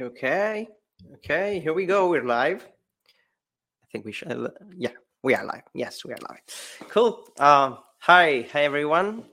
[0.00, 0.68] Okay.
[1.16, 1.60] Okay.
[1.60, 2.08] Here we go.
[2.08, 2.64] We're live.
[2.64, 4.50] I think we should.
[4.74, 5.64] Yeah, we are live.
[5.74, 6.40] Yes, we are live.
[6.88, 7.28] Cool.
[7.38, 8.48] Um, hi.
[8.52, 9.24] Hi, everyone.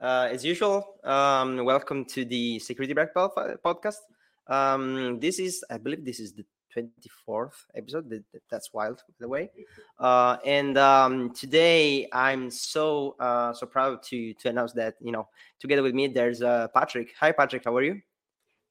[0.00, 3.98] Uh, as usual, um, welcome to the Security Break podcast.
[4.48, 6.44] Um, this is, I believe, this is the
[6.76, 8.24] 24th episode.
[8.50, 9.50] That's wild, by the way.
[10.00, 15.28] Uh, and um, today I'm so uh, so proud to to announce that you know
[15.60, 17.14] together with me there's uh, Patrick.
[17.20, 17.62] Hi, Patrick.
[17.64, 18.02] How are you?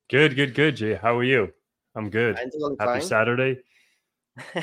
[0.10, 0.78] Good, good, good.
[0.78, 1.52] Jay, how are you?
[1.94, 2.40] I'm good.
[2.80, 3.02] Happy.
[3.02, 3.59] Saturday.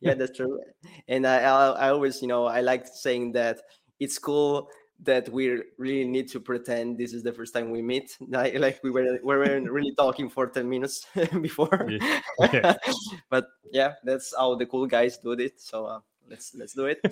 [0.00, 0.60] yeah, that's true.
[1.08, 3.60] And I, I, I always, you know, I like saying that
[4.00, 4.68] it's cool
[5.00, 8.16] that we really need to pretend this is the first time we meet.
[8.28, 11.06] Like we were we weren't really talking for 10 minutes
[11.42, 11.88] before.
[12.40, 12.74] Yeah.
[13.28, 15.60] but yeah, that's how the cool guys do it.
[15.60, 17.04] So uh, let's let's do it.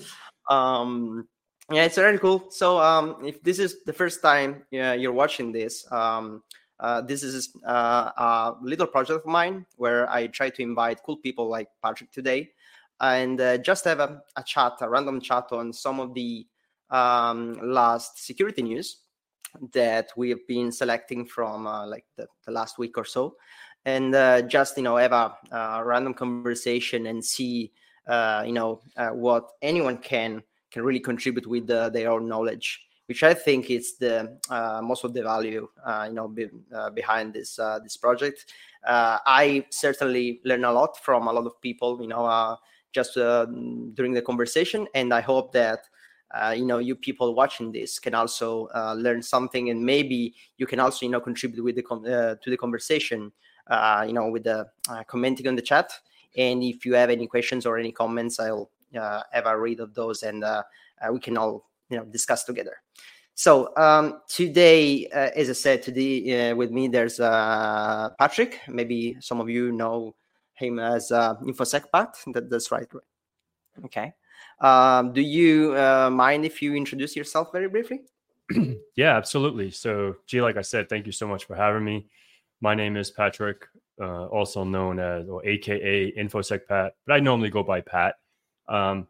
[0.48, 1.28] um
[1.70, 2.46] yeah, it's very cool.
[2.50, 6.42] So um if this is the first time yeah, you're watching this, um
[6.78, 11.16] uh, this is uh, a little project of mine where I try to invite cool
[11.16, 12.50] people like Patrick today.
[13.00, 16.46] And uh, just have a, a, chat, a random chat on some of the
[16.90, 18.98] um, last security news
[19.72, 23.36] that we have been selecting from uh, like the, the, last week or so,
[23.84, 27.72] and uh, just you know have a, a, random conversation and see
[28.06, 33.34] uh, you know what anyone can can really contribute with their own knowledge, which I
[33.34, 35.68] think is the uh, most of the value
[36.06, 36.48] you know be,
[36.94, 38.46] behind this this project.
[38.84, 42.56] I certainly learn a lot from a lot of people, you know,
[42.92, 45.80] just during the conversation, and I hope that
[46.34, 50.66] uh, you know you people watching this can also uh, learn something and maybe you
[50.66, 53.32] can also you know contribute with the uh, to the conversation
[53.68, 55.92] uh, you know with the uh, commenting on the chat
[56.36, 59.94] and if you have any questions or any comments i'll uh, have a read of
[59.94, 60.44] those and
[61.12, 62.76] we can all you know discuss together
[63.34, 67.18] so um, today as i said today with me there's
[68.18, 70.14] patrick maybe some of you know
[70.54, 72.88] him as infosec pat that, that's right
[73.84, 74.12] okay
[74.60, 78.00] um, do you uh, mind if you introduce yourself very briefly?
[78.96, 79.70] yeah, absolutely.
[79.70, 82.06] So, G, like I said, thank you so much for having me.
[82.60, 83.66] My name is Patrick,
[84.00, 88.14] uh, also known as or AKA InfoSec Pat, but I normally go by Pat.
[88.68, 89.08] Um,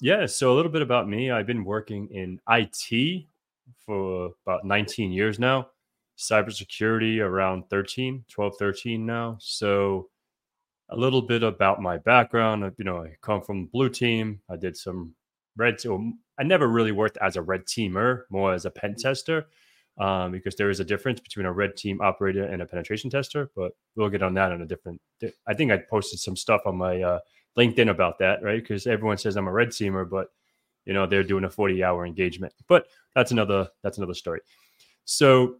[0.00, 1.30] yeah, so a little bit about me.
[1.30, 3.24] I've been working in IT
[3.84, 5.68] for about 19 years now,
[6.18, 9.36] cybersecurity around 13, 12, 13 now.
[9.40, 10.08] So
[10.90, 12.70] a little bit about my background.
[12.78, 14.40] You know, I come from blue team.
[14.48, 15.14] I did some
[15.56, 16.18] red team.
[16.38, 19.00] I never really worked as a red teamer, more as a pen mm-hmm.
[19.00, 19.46] tester,
[19.98, 23.50] um, because there is a difference between a red team operator and a penetration tester.
[23.56, 25.00] But we'll get on that on a different.
[25.46, 27.18] I think I posted some stuff on my uh,
[27.58, 28.60] LinkedIn about that, right?
[28.60, 30.28] Because everyone says I'm a red teamer, but
[30.84, 32.52] you know they're doing a 40 hour engagement.
[32.68, 34.40] But that's another that's another story.
[35.04, 35.56] So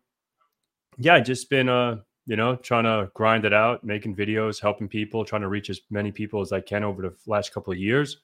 [0.98, 5.24] yeah, just been uh you know, trying to grind it out, making videos, helping people,
[5.24, 8.18] trying to reach as many people as I can over the last couple of years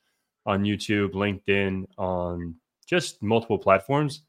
[0.47, 2.55] on YouTube, LinkedIn, on
[2.87, 4.23] just multiple platforms.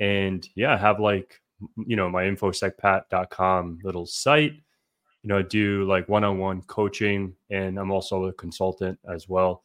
[0.00, 1.40] And yeah, I have like,
[1.86, 4.54] you know, my infosecpat.com little site.
[5.26, 9.28] You know, I do like one on one coaching and I'm also a consultant as
[9.28, 9.64] well.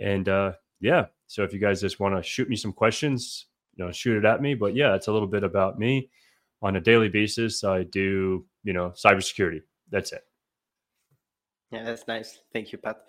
[0.00, 3.84] And uh, yeah, so if you guys just want to shoot me some questions, you
[3.84, 4.54] know, shoot it at me.
[4.54, 6.08] But yeah, it's a little bit about me
[6.62, 7.62] on a daily basis.
[7.62, 9.60] I do you know cybersecurity.
[9.90, 10.24] That's it.
[11.70, 12.38] Yeah, that's nice.
[12.54, 13.04] Thank you, Pat.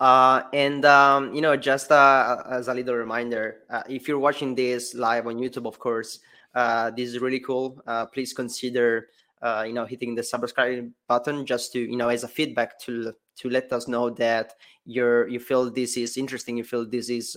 [0.00, 4.56] Uh, and um, you know, just uh, as a little reminder, uh, if you're watching
[4.56, 6.18] this live on YouTube, of course,
[6.56, 7.80] uh, this is really cool.
[7.86, 9.06] Uh, please consider,
[9.42, 13.12] uh, you know, hitting the subscribe button just to, you know, as a feedback to
[13.36, 14.54] to let us know that
[14.84, 17.36] you're you feel this is interesting, you feel this is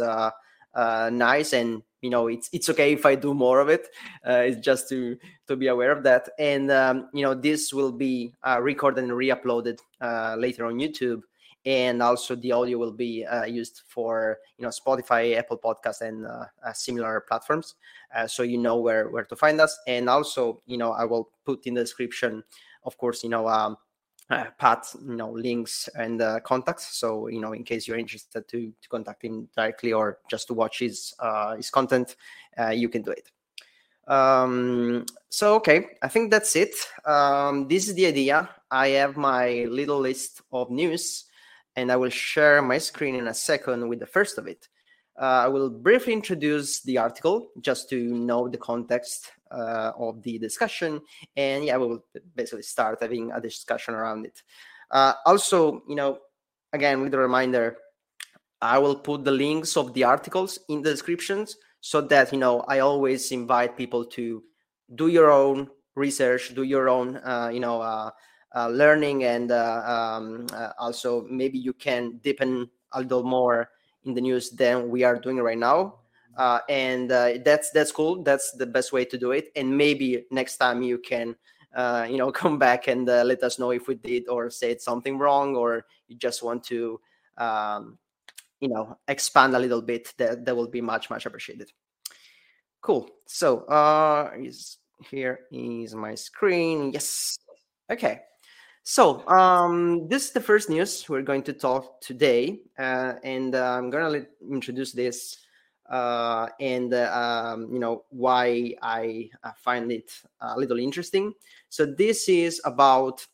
[0.75, 3.88] nice, and you know it's it's okay if i do more of it
[4.28, 5.16] uh, it's just to
[5.47, 6.29] to be aware of that.
[6.40, 11.22] And um, you know this will be uh, recorded and re-uploaded uh, later on youtube
[11.66, 16.25] and also the audio will be uh, used for you know spotify apple podcast and
[16.25, 17.75] uh, uh, similar platforms
[18.27, 21.66] so you know where where to find us and also you know i will put
[21.67, 22.44] in the description
[22.83, 23.77] of course you know um,
[24.31, 26.97] uh, Pat, you know, links and uh, contacts.
[26.97, 30.53] So you know, in case you're interested to to contact him directly or just to
[30.53, 32.16] watch his uh, his content,
[32.58, 33.29] uh, you can do it.
[34.08, 36.73] Um, so okay, I think that's it.
[37.05, 38.49] Um, this is the idea.
[38.69, 41.25] I have my little list of news,
[41.76, 44.68] and I will share my screen in a second with the first of it.
[45.20, 50.40] Uh, I will briefly introduce the article just to know the context uh, of the
[50.40, 51.02] discussion.
[51.35, 54.41] And yeah, we will basically start having a discussion around it.
[54.90, 56.20] Uh, also, you know,
[56.73, 57.78] again, with a reminder,
[58.62, 62.62] I will put the links of the articles in the descriptions so that, you know,
[62.62, 64.44] I always invite people to
[64.96, 68.12] do your own research, do your own, uh, you know, uh,
[68.55, 73.69] learning and uh, um, uh, also maybe you can deepen a little more
[74.03, 75.99] in the news than we are doing right now.
[76.37, 78.23] Uh, and uh, that's that's cool.
[78.23, 79.51] That's the best way to do it.
[79.55, 81.35] And maybe next time you can
[81.75, 85.17] uh, you know come back and let us know if we did or said something
[85.17, 86.99] wrong or you just want to
[87.37, 87.97] um,
[88.59, 91.71] you know expand a little bit that that will be much much appreciated.
[92.81, 93.09] Cool.
[93.27, 94.77] So uh is
[95.09, 96.91] here is my screen.
[96.91, 97.37] Yes.
[97.89, 98.21] Okay
[98.83, 103.78] so um this is the first news we're going to talk today uh, and uh,
[103.78, 105.37] i'm gonna introduce this
[105.91, 111.33] uh, and um, you know why I uh, find it a little interesting.
[111.67, 113.25] So this is about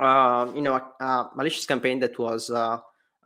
[0.00, 2.78] uh, you know a, a, malicious campaign that was uh,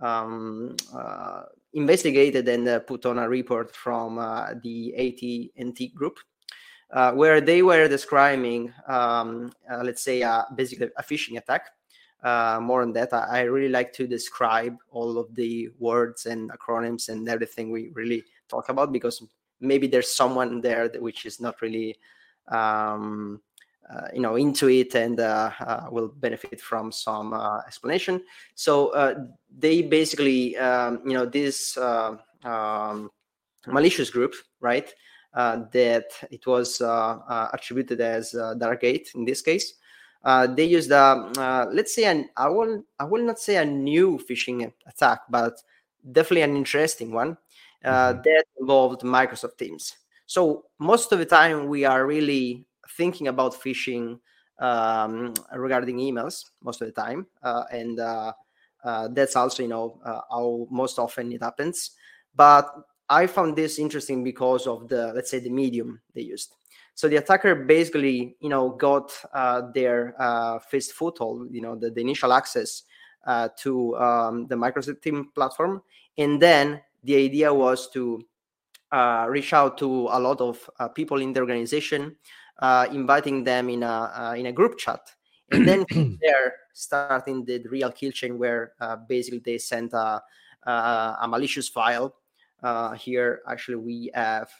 [0.03, 4.17] um, uh, investigated and put on a report from
[4.63, 6.19] the AT&T group.
[7.15, 9.53] Where they were describing, um,
[9.83, 11.71] let's say, basically a phishing attack,
[12.23, 13.13] uh, more on that.
[13.13, 17.89] I, I, really like to describe all of the words and acronyms and everything we
[17.95, 19.23] really talk about because
[19.61, 21.97] maybe there's someone there that, which is not really
[22.49, 23.41] um,
[23.89, 28.23] uh, you know into it and uh, uh, will benefit from some uh, explanation
[28.55, 29.15] so uh,
[29.59, 33.11] they basically um, you know this uh, um,
[33.67, 34.95] malicious group right
[35.35, 36.81] that it was
[37.53, 39.75] attributed as darkgate in this case
[40.55, 45.21] they used let's say an i will i will not say a new phishing attack
[45.29, 45.63] but
[46.13, 47.37] definitely an interesting one
[47.85, 48.23] uh, mm-hmm.
[48.23, 49.97] that involved Microsoft Teams.
[50.27, 52.67] So most of the time, we are really
[52.97, 54.19] thinking about phishing
[54.59, 58.33] um, regarding emails most of the time, uh, and uh,
[58.85, 61.93] uh that's also you know uh, how most often it happens.
[62.35, 62.71] But
[63.11, 66.55] I found this interesting because of the let's say the medium they used.
[66.95, 70.15] So the attacker basically you know got uh, their
[70.71, 72.85] first foothold, you know the, the initial access
[73.59, 75.83] to um, the Microsoft Team platform,
[76.17, 78.25] and then the idea was to
[78.93, 82.17] uh, reach out to a lot of uh, people in the organization,
[82.59, 85.01] uh, inviting them in a uh, in a group chat,
[85.53, 85.85] and then
[86.21, 90.23] there starting the, real kill chain where uh, basically they sent a,
[90.65, 92.15] a, a malicious file.
[92.63, 94.51] Uh, here, actually, we have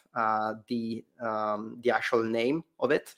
[0.67, 3.15] the um, the actual name of it.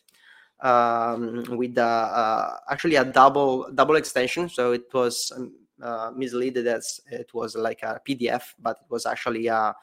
[0.59, 5.51] Um, with actually a double double extension, so it was um,
[5.81, 9.74] uh, misleaded as it was like a PDF, but it was actually a, uh,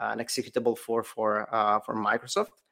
[0.00, 2.62] an executable for for uh, for Microsoft.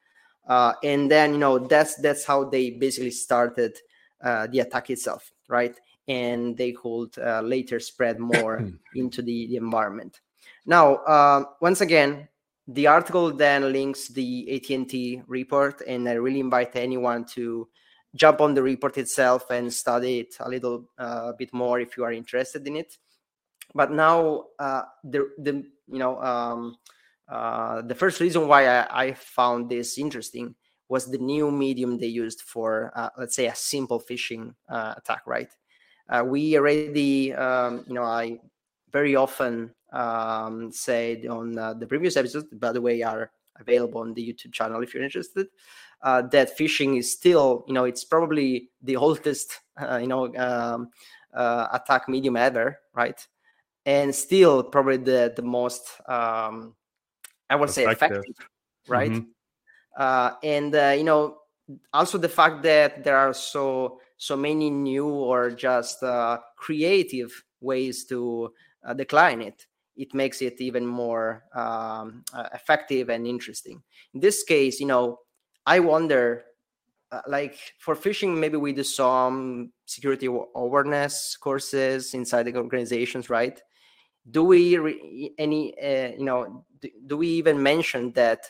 [0.47, 3.79] Uh, and then you know that's that's how they basically started
[4.21, 5.79] uh, the attack itself, right?
[6.07, 8.63] And they could uh, later spread more
[8.95, 10.21] into the, the environment.
[10.65, 12.27] Now, once again,
[12.67, 17.67] the article then links the AT&T report, and I really invite anyone to
[18.15, 22.03] jump on the report itself and study it a little uh, bit more if you
[22.03, 22.97] are interested in it.
[23.73, 26.77] But now uh, the the you know um,
[27.27, 30.55] uh, the first reason why I, I, found this interesting
[30.87, 35.23] was the new medium they used for uh, let's say a simple phishing uh, attack.
[35.25, 35.49] Right?
[36.07, 38.39] Uh, we already um, you know I
[38.91, 42.45] very often um, said on the previous episodes.
[42.53, 45.47] By the way, are available on the YouTube channel if you're interested
[46.01, 50.89] uh, that phishing is still, you know, it's probably the oldest, uh, you know, um,
[51.33, 53.25] uh, attack medium ever, right?
[53.85, 56.75] And still probably the the most, um,
[57.49, 58.23] I would say, effective,
[58.87, 59.11] right?
[59.11, 59.29] Mm-hmm.
[59.97, 61.37] Uh, and uh, you know,
[61.93, 68.05] also the fact that there are so so many new or just uh, creative ways
[68.05, 68.51] to
[68.95, 73.81] decline it it makes it even more um, uh, effective and interesting.
[74.13, 75.19] In this case, you know,
[75.65, 76.43] I wonder,
[77.11, 83.59] uh, like for phishing, maybe we do some security awareness courses inside the organizations, right?
[84.29, 88.49] Do we re- any uh, you know do, do, we even mention that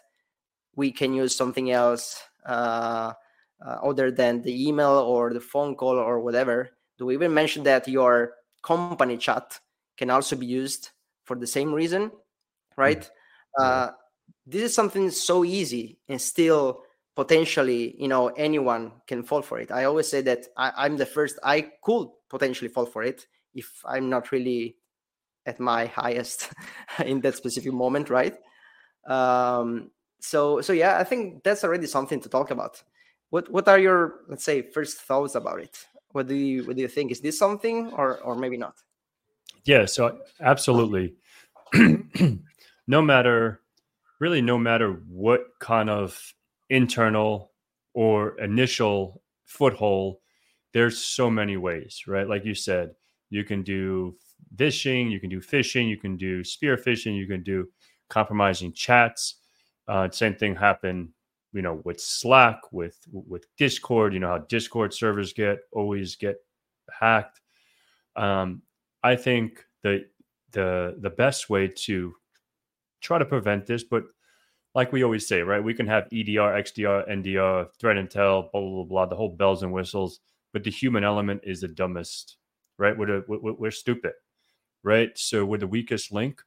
[0.76, 3.12] we can use something else uh,
[3.66, 6.70] uh, other than the email or the phone call or whatever?
[6.98, 9.60] Do we even mention that your company chat
[9.98, 10.92] can also be used
[11.26, 12.12] for the same reason,
[12.78, 13.02] right?
[13.02, 13.64] Mm-hmm.
[13.64, 13.90] Uh,
[14.46, 16.84] this is something so easy and still
[17.16, 19.72] potentially you know anyone can fall for it.
[19.72, 23.82] I always say that I, am the first i could potentially fall for it if
[23.86, 24.76] i'm not really
[25.46, 26.52] at my highest
[27.06, 28.38] in that specific moment right?
[29.08, 32.84] Um so so yeah i think that's already something to talk about.
[33.30, 35.78] What what are your let's say first thoughts about it?
[36.12, 37.12] What do you what do you think?
[37.12, 38.76] Is this something or or maybe not
[39.66, 41.16] yeah so absolutely
[42.88, 43.62] no matter
[44.20, 46.34] really no matter what kind of
[46.70, 47.52] internal
[47.94, 50.18] or initial foothold
[50.74, 52.30] there's so many ways, right?
[52.30, 52.92] Like you said,
[53.32, 54.16] you can do
[54.58, 57.70] phishing, you can do fishing, you can do spear phishing, you can do
[58.10, 59.38] compromising chats.
[59.88, 61.10] Uh, same thing happened,
[61.54, 64.14] you know, with Slack, with with Discord.
[64.14, 66.38] You know how Discord servers get always get
[66.92, 67.42] hacked.
[68.16, 68.62] Um,
[69.06, 70.06] I think the
[70.52, 72.16] the the best way to
[73.02, 74.04] try to prevent this, but
[74.74, 75.64] like we always say, right?
[75.64, 79.62] We can have EDR, XDR, NDR, threat intel, blah blah blah, blah the whole bells
[79.62, 80.22] and whistles.
[80.54, 82.38] But the human element is the dumbest,
[82.80, 82.98] right?
[82.98, 84.14] We're, the, we're, we're stupid,
[84.84, 85.12] right?
[85.16, 86.42] So we're the weakest link.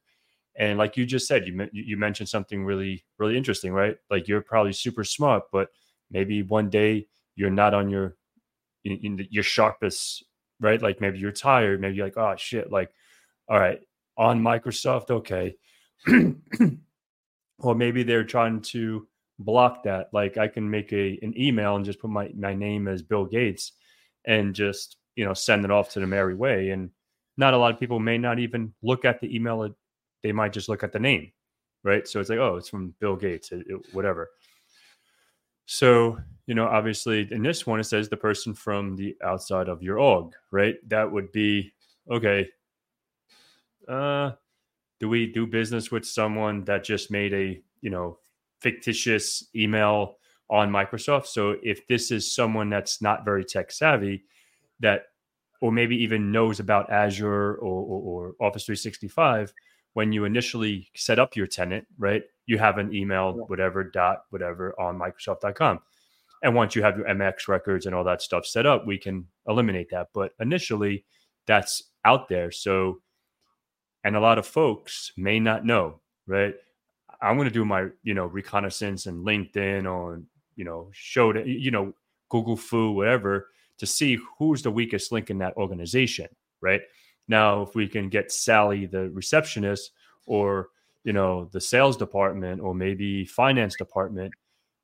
[0.57, 3.95] And like you just said, you you mentioned something really really interesting, right?
[4.09, 5.69] Like you're probably super smart, but
[6.11, 8.17] maybe one day you're not on your
[8.83, 10.25] in, in the, your sharpest,
[10.59, 10.81] right?
[10.81, 12.91] Like maybe you're tired, maybe you're like, oh shit, like,
[13.47, 13.79] all right,
[14.17, 15.55] on Microsoft, okay.
[17.59, 19.07] or maybe they're trying to
[19.39, 20.09] block that.
[20.13, 23.25] Like I can make a an email and just put my my name as Bill
[23.25, 23.73] Gates
[24.25, 26.69] and just you know send it off to the merry way.
[26.69, 26.91] And
[27.37, 29.67] not a lot of people may not even look at the email;
[30.23, 31.31] they might just look at the name,
[31.83, 32.07] right?
[32.07, 34.29] So it's like, oh, it's from Bill Gates, it, it, whatever.
[35.65, 39.83] So you know, obviously, in this one, it says the person from the outside of
[39.83, 40.77] your org, right?
[40.89, 41.71] That would be
[42.09, 42.49] okay.
[43.87, 44.31] Uh,
[44.99, 48.17] do we do business with someone that just made a you know
[48.61, 50.15] fictitious email
[50.49, 51.27] on Microsoft?
[51.27, 54.23] So if this is someone that's not very tech savvy,
[54.79, 55.03] that
[55.61, 59.53] or maybe even knows about Azure or, or, or Office 365,
[59.93, 62.23] when you initially set up your tenant, right?
[62.47, 65.81] You have an email, whatever dot whatever on Microsoft.com.
[66.41, 69.27] And once you have your MX records and all that stuff set up, we can
[69.47, 70.07] eliminate that.
[70.13, 71.03] But initially,
[71.45, 72.51] that's out there.
[72.51, 73.01] So
[74.03, 76.53] and a lot of folks may not know, right?
[77.21, 80.21] I'm going to do my, you know, reconnaissance and LinkedIn or,
[80.55, 81.93] you know, show that, you know,
[82.29, 86.27] Google Fu, whatever, to see who's the weakest link in that organization,
[86.61, 86.81] right?
[87.27, 89.91] Now, if we can get Sally, the receptionist,
[90.25, 90.69] or,
[91.03, 94.33] you know, the sales department, or maybe finance department,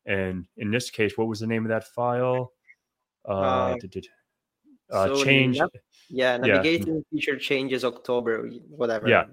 [0.06, 2.54] and in this case, what was the name of that file?
[3.28, 3.76] Uh, uh,
[4.92, 5.60] uh so change.
[6.10, 7.02] Yeah, navigating yeah.
[7.12, 9.08] feature changes October, whatever.
[9.08, 9.26] Yeah.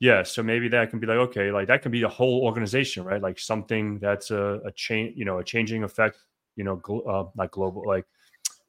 [0.00, 0.24] Yeah.
[0.24, 3.22] So maybe that can be like, okay, like that can be a whole organization, right?
[3.22, 6.18] Like something that's a, a change, you know, a changing effect,
[6.56, 8.04] you know, gl- uh, like global, like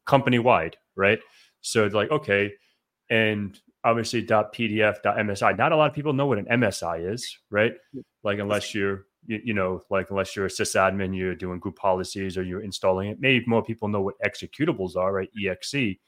[0.06, 1.20] company wide, right?
[1.62, 2.54] So it's like, okay.
[3.10, 5.58] And obviously .dot .pdf, .dot .msi.
[5.58, 7.74] Not a lot of people know what an MSI is, right?
[8.24, 12.38] Like unless you're, you, you know, like unless you're a sysadmin, you're doing group policies
[12.38, 13.20] or you're installing it.
[13.20, 15.30] Maybe more people know what executables are, right?
[15.38, 16.00] EXE.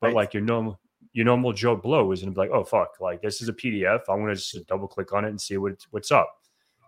[0.00, 0.14] But right.
[0.14, 0.78] like your normal
[1.12, 3.52] your normal Joe Blow is going to be like, oh fuck, like this is a
[3.52, 4.00] PDF.
[4.08, 6.28] I'm to just double click on it and see what what's up.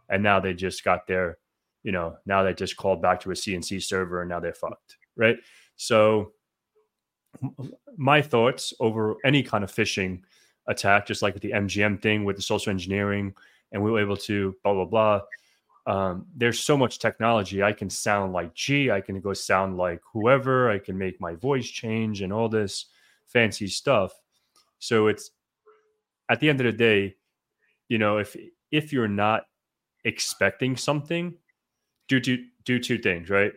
[0.09, 1.39] And now they just got their,
[1.83, 4.97] you know, now they just called back to a CNC server and now they're fucked,
[5.17, 5.37] right?
[5.77, 6.33] So
[7.97, 10.23] my thoughts over any kind of phishing
[10.69, 13.35] attack, just like with the MGM thing with the social engineering,
[13.73, 15.21] and we were able to blah blah blah.
[15.87, 17.63] Um, there's so much technology.
[17.63, 18.91] I can sound like G.
[18.91, 20.71] I can go sound like whoever.
[20.71, 22.87] I can make my voice change and all this
[23.27, 24.13] fancy stuff.
[24.81, 25.31] So it's
[26.29, 27.17] at the end of the day,
[27.89, 28.37] you know, if
[28.73, 29.45] if you're not
[30.05, 31.35] expecting something,
[32.09, 33.53] do do do two things, right?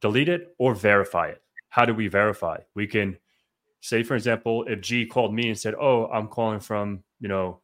[0.00, 1.42] Delete it or verify it.
[1.70, 2.58] How do we verify?
[2.74, 3.18] We can
[3.80, 7.60] say, for example, if G called me and said, "Oh, I'm calling from you know,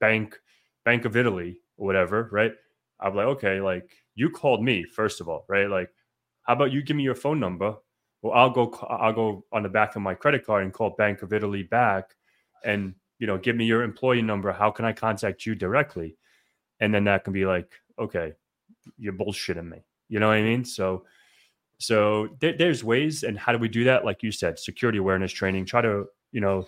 [0.00, 0.38] Bank
[0.84, 2.54] Bank of Italy or whatever," right?
[3.00, 5.68] I'm like, okay, like you called me first of all, right?
[5.68, 5.90] Like,
[6.42, 7.76] how about you give me your phone number?
[8.20, 11.22] well i'll go i'll go on the back of my credit card and call bank
[11.22, 12.16] of italy back
[12.64, 14.52] and you know give me your employee number.
[14.52, 16.16] How can i contact you directly?
[16.80, 18.32] And then that can be like okay
[18.96, 19.84] you're bullshitting me.
[20.08, 20.64] You know what i mean?
[20.64, 21.04] So
[21.80, 24.04] so there's ways and how do we do that?
[24.04, 26.66] Like you said security awareness training try to you know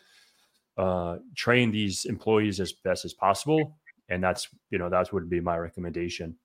[0.76, 3.76] uh, train these employees as best as possible
[4.10, 6.36] and that's you know that would be my recommendation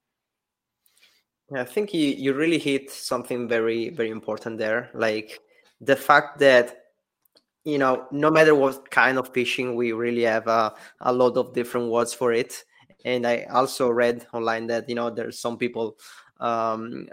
[1.54, 4.90] I think you, you really hit something very, very important there.
[4.94, 5.40] Like
[5.80, 6.78] the fact that,
[7.64, 11.54] you know, no matter what kind of phishing, we really have a, a lot of
[11.54, 12.64] different words for it.
[13.04, 15.98] And I also read online that, you know, there's some people
[16.40, 17.08] um,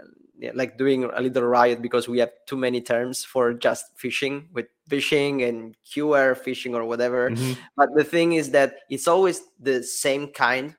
[0.55, 4.65] like doing a little riot because we have too many terms for just phishing with
[4.89, 7.29] phishing and QR phishing or whatever.
[7.29, 7.53] Mm-hmm.
[7.75, 10.75] But the thing is that it's always the same kind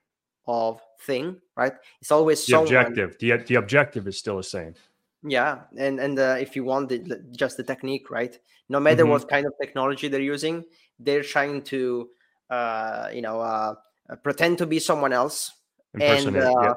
[0.47, 1.73] of thing, right?
[2.01, 3.17] It's always the someone, objective.
[3.19, 4.75] The the objective is still the same.
[5.23, 8.39] Yeah, and and uh, if you want the, just the technique, right?
[8.69, 9.13] No matter mm-hmm.
[9.13, 10.65] what kind of technology they're using,
[10.99, 12.11] they're trying to,
[12.51, 13.75] uh, you know, uh,
[14.11, 15.53] uh pretend to be someone else
[15.99, 16.75] and uh, yeah.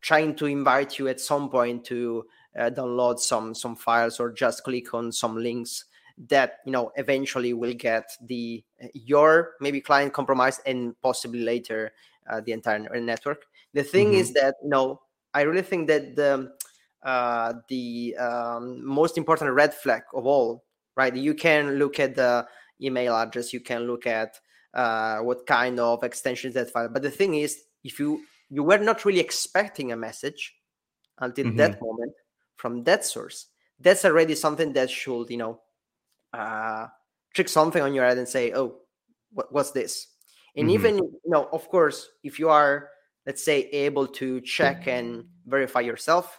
[0.00, 2.24] trying to invite you at some point to
[2.58, 5.84] uh, download some some files or just click on some links
[6.28, 8.62] that you know eventually will get the
[8.92, 11.92] your maybe client compromised and possibly later
[12.30, 14.20] uh, the entire network the thing mm-hmm.
[14.20, 15.00] is that you know
[15.34, 16.52] i really think that the
[17.02, 20.64] uh, the um, most important red flag of all
[20.96, 22.46] right you can look at the
[22.80, 24.38] email address you can look at
[24.74, 28.78] uh, what kind of extensions that file but the thing is if you you were
[28.78, 30.54] not really expecting a message
[31.18, 31.56] until mm-hmm.
[31.56, 32.12] that moment
[32.56, 33.46] from that source
[33.80, 35.60] that's already something that should you know
[36.32, 36.86] uh,
[37.34, 38.78] trick something on your head and say, "Oh,
[39.32, 40.08] what, what's this?"
[40.56, 40.74] And mm-hmm.
[40.74, 42.88] even you know, of course, if you are,
[43.26, 46.38] let's say, able to check and verify yourself,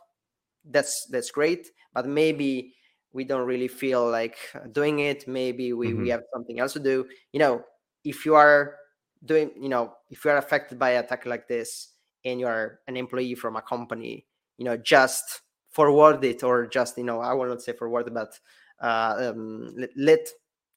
[0.70, 1.70] that's that's great.
[1.94, 2.76] But maybe
[3.14, 4.38] we don't really feel like
[4.72, 5.28] doing it.
[5.28, 6.02] Maybe we, mm-hmm.
[6.02, 7.06] we have something else to do.
[7.32, 7.64] You know,
[8.04, 8.76] if you are
[9.24, 11.90] doing, you know, if you are affected by an attack like this
[12.26, 14.26] and you are an employee from a company,
[14.58, 18.40] you know, just forward it or just, you know, I will not say forward, but
[18.84, 20.28] um, let,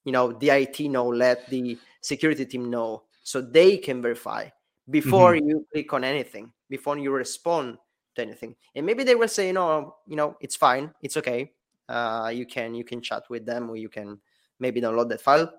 [0.04, 4.48] you know the IT know, let the security team know, so they can verify
[4.88, 5.48] before mm-hmm.
[5.48, 7.76] you click on anything, before you respond
[8.14, 8.54] to anything.
[8.74, 11.52] And maybe they will say, no, you know, it's fine, it's okay.
[11.88, 14.18] Uh, you can you can chat with them, or you can
[14.58, 15.52] maybe download that file,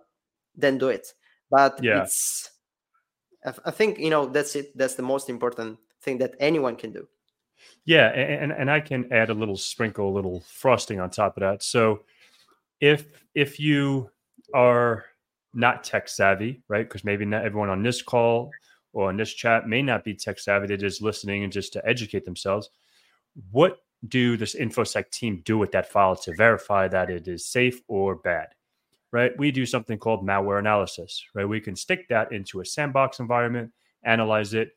[0.55, 1.13] then do it.
[1.49, 2.03] But yeah.
[2.03, 2.51] it's
[3.65, 4.77] I think you know that's it.
[4.77, 7.07] That's the most important thing that anyone can do.
[7.85, 11.41] Yeah, and and I can add a little sprinkle, a little frosting on top of
[11.41, 11.63] that.
[11.63, 12.01] So
[12.79, 14.09] if if you
[14.53, 15.05] are
[15.53, 16.87] not tech savvy, right?
[16.87, 18.51] Because maybe not everyone on this call
[18.93, 20.67] or on this chat may not be tech savvy.
[20.67, 22.69] They're just listening and just to educate themselves.
[23.51, 27.81] What do this infosec team do with that file to verify that it is safe
[27.87, 28.47] or bad?
[29.11, 29.31] Right?
[29.37, 31.45] We do something called malware analysis, right?
[31.45, 33.71] We can stick that into a sandbox environment,
[34.03, 34.71] analyze it,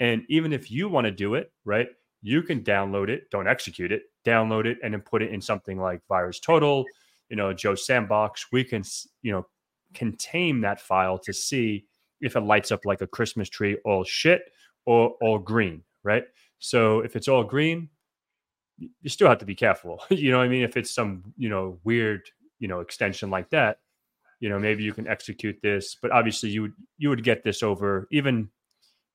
[0.00, 1.88] and even if you want to do it, right?
[2.22, 5.78] You can download it, don't execute it, download it, and then put it in something
[5.78, 6.84] like VirusTotal
[7.30, 8.82] you know, Joe Sandbox, we can,
[9.22, 9.46] you know,
[9.94, 11.86] contain that file to see
[12.20, 14.42] if it lights up like a Christmas tree, all shit
[14.84, 16.24] or all green, right?
[16.58, 17.88] So if it's all green,
[18.78, 20.02] you still have to be careful.
[20.10, 20.62] you know what I mean?
[20.62, 22.22] If it's some, you know, weird,
[22.58, 23.78] you know, extension like that,
[24.40, 27.62] you know, maybe you can execute this, but obviously you would you would get this
[27.62, 28.48] over even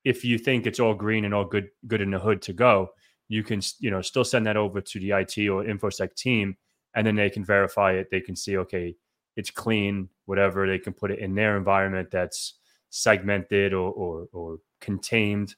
[0.03, 2.89] if you think it's all green and all good good in the hood to go,
[3.27, 6.55] you can, you know, still send that over to the IT or infosec team
[6.95, 8.09] and then they can verify it.
[8.09, 8.95] They can see, okay,
[9.35, 10.65] it's clean, whatever.
[10.65, 12.55] They can put it in their environment that's
[12.89, 15.55] segmented or, or, or contained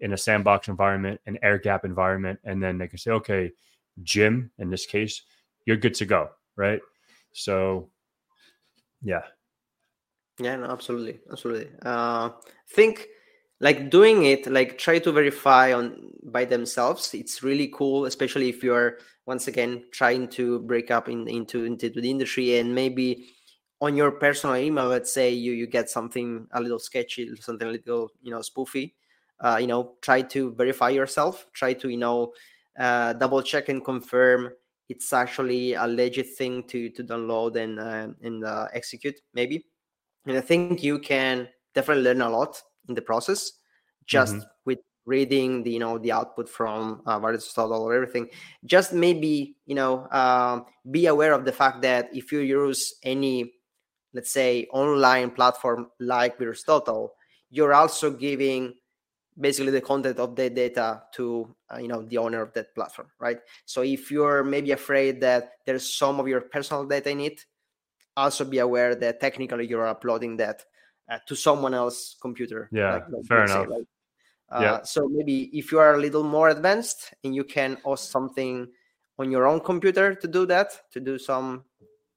[0.00, 2.38] in a sandbox environment, an air gap environment.
[2.44, 3.52] And then they can say, okay,
[4.02, 5.22] Jim, in this case,
[5.64, 6.28] you're good to go.
[6.56, 6.80] Right.
[7.32, 7.88] So,
[9.02, 9.22] yeah.
[10.38, 11.20] Yeah, no, absolutely.
[11.30, 11.70] Absolutely.
[11.82, 12.30] Uh,
[12.68, 13.08] think
[13.60, 18.62] like doing it like try to verify on by themselves it's really cool especially if
[18.62, 23.28] you're once again trying to break up in, into into the industry and maybe
[23.80, 27.70] on your personal email let's say you you get something a little sketchy something a
[27.72, 28.92] little you know spoofy
[29.40, 32.32] uh, you know try to verify yourself try to you know
[32.78, 34.50] uh, double check and confirm
[34.88, 39.64] it's actually a legit thing to to download and uh, and uh, execute maybe.
[40.26, 43.52] And i think you can definitely learn a lot in the process
[44.06, 44.46] just mm-hmm.
[44.64, 48.28] with reading the you know the output from uh, VirusTotal or everything
[48.64, 53.52] just maybe you know um, be aware of the fact that if you use any
[54.12, 57.08] let's say online platform like VirusTotal
[57.50, 58.74] you're also giving
[59.38, 63.08] basically the content of the data to uh, you know the owner of that platform
[63.18, 67.44] right so if you're maybe afraid that there's some of your personal data in it
[68.16, 70.64] also be aware that technically you're uploading that
[71.08, 72.68] uh, to someone else's computer.
[72.72, 73.68] Yeah, like, like fair enough.
[73.68, 73.84] Say,
[74.50, 74.82] uh, yeah.
[74.82, 78.68] So maybe if you are a little more advanced and you can host something
[79.18, 81.64] on your own computer to do that, to do some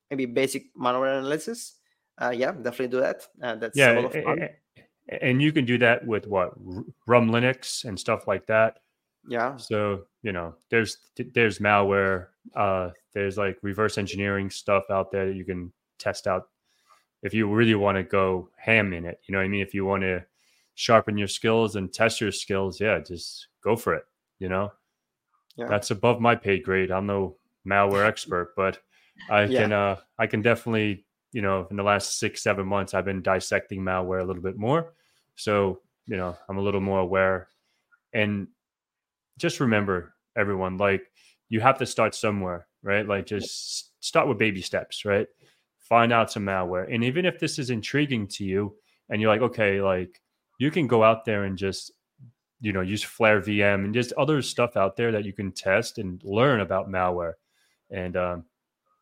[0.09, 1.75] maybe basic malware analysis,
[2.21, 3.27] uh, yeah, definitely do that.
[3.41, 4.49] Uh, that's yeah, and,
[5.21, 6.53] and you can do that with what
[7.07, 8.79] REMnux and stuff like that.
[9.27, 9.57] Yeah.
[9.57, 10.97] So you know, there's
[11.33, 12.27] there's malware.
[12.55, 16.49] Uh, there's like reverse engineering stuff out there that you can test out
[17.23, 19.19] if you really want to go ham in it.
[19.25, 19.61] You know what I mean?
[19.61, 20.23] If you want to
[20.75, 24.03] sharpen your skills and test your skills, yeah, just go for it.
[24.39, 24.71] You know,
[25.55, 25.67] yeah.
[25.67, 26.91] that's above my pay grade.
[26.91, 28.79] I'm no malware expert, but
[29.29, 29.61] I yeah.
[29.61, 33.21] can uh I can definitely, you know, in the last six, seven months, I've been
[33.21, 34.93] dissecting malware a little bit more.
[35.35, 37.47] So, you know, I'm a little more aware.
[38.13, 38.47] And
[39.37, 41.11] just remember, everyone, like
[41.49, 43.07] you have to start somewhere, right?
[43.07, 45.27] Like just start with baby steps, right?
[45.87, 46.93] Find out some malware.
[46.93, 48.75] And even if this is intriguing to you
[49.09, 50.21] and you're like, okay, like
[50.59, 51.91] you can go out there and just,
[52.59, 55.97] you know, use Flare VM and just other stuff out there that you can test
[55.97, 57.33] and learn about malware.
[57.89, 58.45] And um,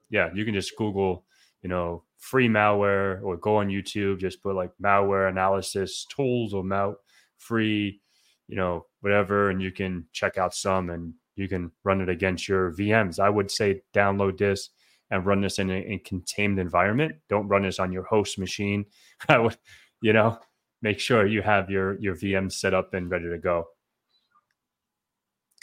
[0.09, 1.25] yeah, you can just Google,
[1.61, 6.63] you know, free malware or go on YouTube, just put like malware analysis tools or
[6.63, 6.95] mal
[7.37, 8.01] free,
[8.47, 12.47] you know, whatever, and you can check out some and you can run it against
[12.47, 13.19] your VMs.
[13.19, 14.69] I would say download this
[15.11, 17.15] and run this in a, contained environment.
[17.29, 18.85] Don't run this on your host machine.
[19.29, 19.57] I would,
[20.01, 20.39] you know,
[20.81, 23.67] make sure you have your your VM set up and ready to go.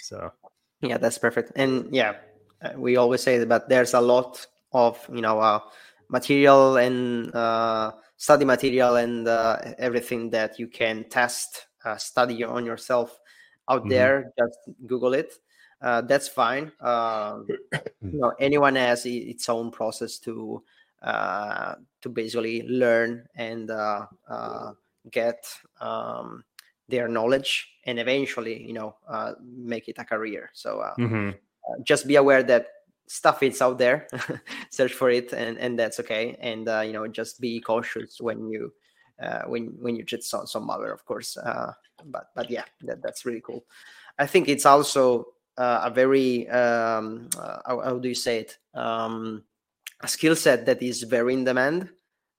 [0.01, 0.33] So,
[0.81, 1.53] yeah, that's perfect.
[1.57, 2.17] And yeah,
[2.63, 5.61] uh, we always say that, there's a lot of you know uh,
[6.09, 12.65] material and uh, study material and uh, everything that you can test, uh, study on
[12.65, 13.19] yourself
[13.69, 13.91] out mm-hmm.
[13.91, 14.33] there.
[14.39, 15.35] Just Google it.
[15.83, 16.71] Uh, that's fine.
[16.81, 17.47] Um,
[18.01, 20.63] you know, anyone has its own process to
[21.03, 23.71] to basically learn and
[25.11, 25.45] get
[25.81, 26.45] um,
[26.89, 31.31] their knowledge and eventually you know uh, make it a career so uh, mm-hmm.
[31.31, 32.67] uh, just be aware that
[33.07, 34.07] stuff is out there
[34.71, 38.49] search for it and and that's okay and uh, you know just be cautious when
[38.49, 38.73] you
[39.23, 41.73] uh, when when you just saw some malware of course uh,
[42.07, 43.65] but but yeah that, that's really cool
[44.19, 45.27] i think it's also
[45.59, 49.43] a very um, how, how, do you say it um,
[50.01, 51.91] a skill set that is very in demand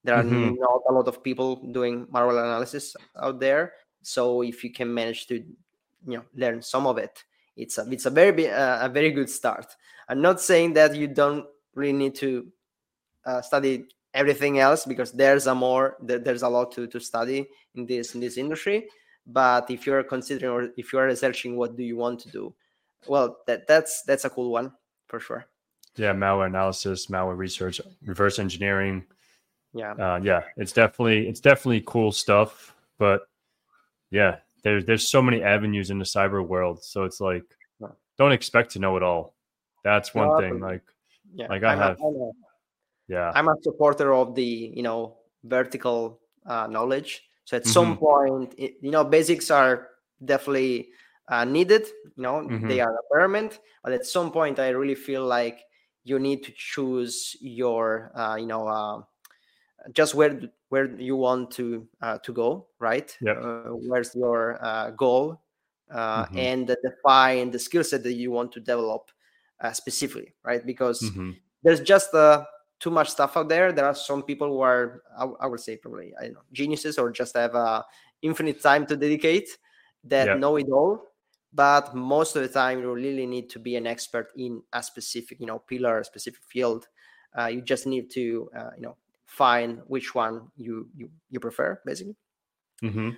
[0.04, 0.56] there are mm-hmm.
[0.56, 3.74] not a lot of people doing malware analysis out there.
[4.02, 7.24] So if you can manage to, you know, learn some of it,
[7.56, 9.76] it's a it's a very uh, a very good start.
[10.10, 12.48] I'm not saying that you don't really need to
[13.26, 17.86] uh, study everything else because there's a more there's a lot to, to study in
[17.86, 18.90] this in this industry.
[19.26, 22.54] But if you're considering or if you're researching what do you want to do,
[23.08, 24.74] well, that that's that's a cool one
[25.08, 25.46] for sure.
[25.96, 29.06] Yeah, malware analysis, malware research, reverse engineering,
[29.76, 29.94] yeah.
[29.94, 33.24] Uh, yeah it's definitely it's definitely cool stuff but
[34.12, 37.44] yeah there's there's so many avenues in the cyber world so it's like
[38.18, 39.36] don't expect to know it all.
[39.84, 40.84] That's one no, thing like
[41.34, 42.32] yeah like i I'm have a,
[43.08, 43.32] yeah.
[43.36, 47.24] I'm a supporter of the you know vertical uh, knowledge.
[47.46, 47.72] So at mm-hmm.
[47.72, 49.90] some point it, you know basics are
[50.24, 50.90] definitely
[51.30, 52.68] uh, needed you know mm-hmm.
[52.68, 55.62] they are a requirement but at some point i really feel like
[56.04, 59.02] you need to choose your uh, you know uh,
[59.92, 63.16] just where where you want to uh, to go, right?
[63.22, 63.34] Yeah.
[63.34, 65.40] Uh, where's your uh, goal,
[65.92, 66.38] uh, mm-hmm.
[66.38, 69.12] and define the skill set that you want to develop
[69.62, 70.66] uh, specifically, right?
[70.66, 71.32] Because mm-hmm.
[71.62, 72.44] there's just uh,
[72.80, 73.72] too much stuff out there.
[73.72, 76.98] There are some people who are, I, I would say, probably I don't know, geniuses
[76.98, 77.84] or just have
[78.24, 79.50] infinite time to dedicate
[80.06, 80.34] that yeah.
[80.36, 81.04] know it all.
[81.54, 85.40] But most of the time, you really need to be an expert in a specific,
[85.40, 86.88] you know, pillar, a specific field.
[87.50, 88.98] you just need to, you know,
[89.34, 92.16] find which one you you, you prefer basically
[92.84, 93.10] mm-hmm.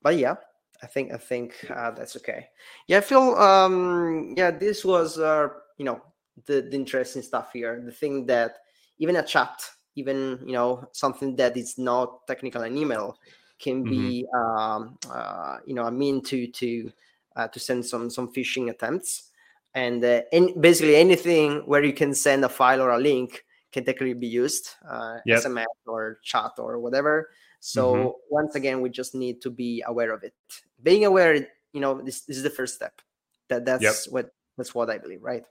[0.00, 0.34] but yeah
[0.82, 2.48] i think i think uh, that's okay
[2.86, 6.00] yeah i feel um yeah this was uh you know
[6.46, 8.54] the, the interesting stuff here the thing that
[8.98, 9.62] even a chat
[9.96, 13.18] even you know something that is not technical an email
[13.58, 13.90] can mm-hmm.
[13.90, 16.90] be um uh, you know a mean to to
[17.36, 19.30] uh, to send some some phishing attempts
[19.74, 23.84] and uh, in, basically anything where you can send a file or a link can
[23.84, 25.42] technically be used, uh, yep.
[25.42, 27.30] SMS or chat or whatever.
[27.60, 28.08] So mm-hmm.
[28.30, 30.34] once again, we just need to be aware of it.
[30.82, 31.34] Being aware,
[31.72, 33.00] you know, this, this is the first step.
[33.48, 33.94] That that's yep.
[34.10, 35.44] what that's what I believe, right?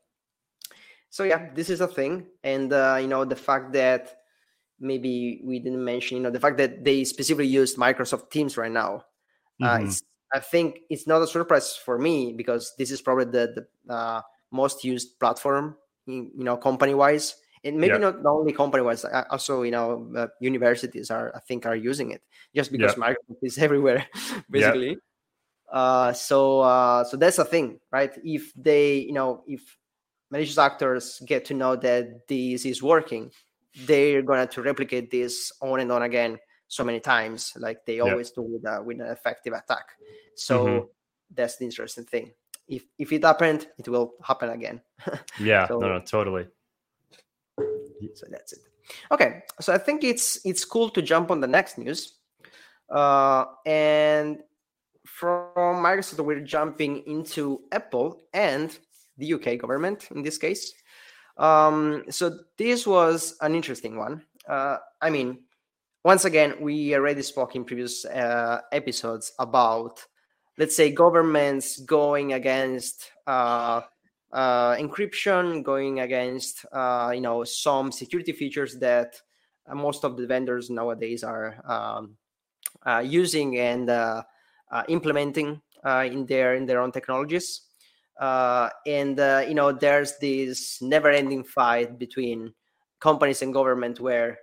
[1.09, 4.19] So yeah, this is a thing, and uh, you know, the fact that
[4.79, 8.71] maybe we didn't mention, you know, the fact that they specifically used Microsoft Teams right
[8.71, 9.03] now.
[9.61, 9.83] Uh, mm-hmm.
[9.83, 13.65] Uh, it's, I think it's not a surprise for me because this is probably the,
[13.87, 17.97] the uh, most used platform, you know, company wise and maybe yeah.
[17.97, 22.21] not, only company wise also you know uh, universities are i think are using it
[22.55, 23.03] just because yeah.
[23.03, 24.05] microsoft is everywhere
[24.49, 25.77] basically yeah.
[25.77, 29.77] uh, so uh, so that's the thing right if they you know if
[30.31, 33.31] malicious actors get to know that this is working
[33.85, 36.37] they're going to replicate this on and on again
[36.69, 39.89] so many times like they always do with, uh, with an effective attack
[40.35, 40.85] so mm-hmm.
[41.35, 42.31] that's the interesting thing
[42.69, 44.79] if if it happened it will happen again
[45.39, 46.47] yeah so, no no totally
[48.13, 48.59] so that's it.
[49.11, 52.13] Okay, so I think it's it's cool to jump on the next news.
[52.89, 54.39] Uh, and
[55.05, 58.77] from Microsoft, we're jumping into Apple and
[59.17, 60.73] the UK government in this case.
[61.37, 64.23] Um, so this was an interesting one.
[64.47, 65.43] Uh, I mean,
[66.03, 70.05] once again, we already spoke in previous uh, episodes about,
[70.57, 73.81] let's say, governments going against uh,
[74.31, 79.19] uh, encryption, going against uh, you know some security features that
[79.73, 82.15] most of the vendors nowadays are um,
[82.85, 84.23] uh, using and uh,
[84.87, 87.61] implementing in their in their own technologies.
[88.19, 92.53] and you know, there's this never-ending fight between
[92.99, 94.37] companies and government where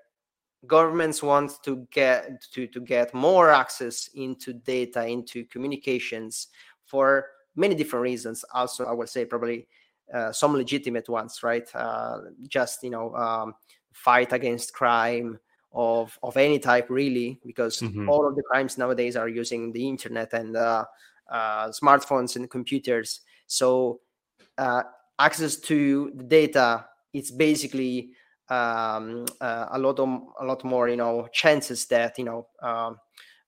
[0.66, 6.48] governments want to get to, to get more access into data into communications
[6.84, 8.44] for many different reasons.
[8.54, 9.66] Also i would say probably
[10.12, 11.68] uh, some legitimate ones right?
[11.74, 13.54] Uh, just you know um,
[13.92, 15.38] fight against crime
[15.72, 18.08] of of any type really because mm-hmm.
[18.08, 20.84] all of the crimes nowadays are using the internet and uh,
[21.30, 23.20] uh smartphones and computers.
[23.46, 24.00] So
[24.58, 24.84] uh,
[25.18, 28.10] access to the data it's basically
[28.48, 30.08] um, uh, a lot of
[30.40, 32.98] a lot more you know chances that you know um,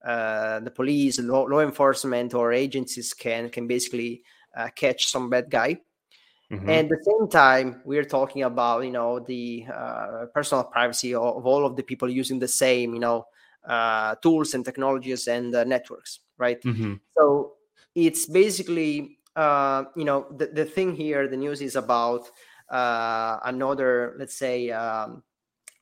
[0.05, 4.23] uh, the police law, law, enforcement or agencies can can basically
[4.57, 5.77] uh, catch some bad guy
[6.51, 6.69] mm-hmm.
[6.69, 11.23] and at the same time we're talking about you know the uh, personal privacy of,
[11.23, 13.25] of, all of the people using the same you know
[13.69, 16.95] uh, tools and technologies and uh, networks right mm-hmm.
[17.17, 17.53] so
[17.95, 22.29] it's basically you know the, the thing here the news is about
[22.71, 25.23] uh, another, let's say, um,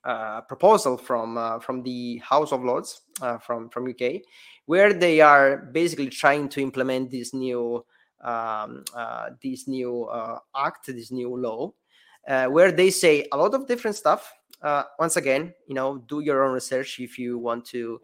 [0.04, 3.02] uh, proposal from uh, from the House of Lords
[3.40, 4.22] from from UK,
[4.66, 7.84] where they are basically trying to implement this new
[8.22, 8.84] um,
[9.42, 10.08] this new
[10.56, 11.72] act, this new law,
[12.24, 14.32] where they say a lot of different stuff.
[14.98, 18.00] once again, you know, do your own research if you want to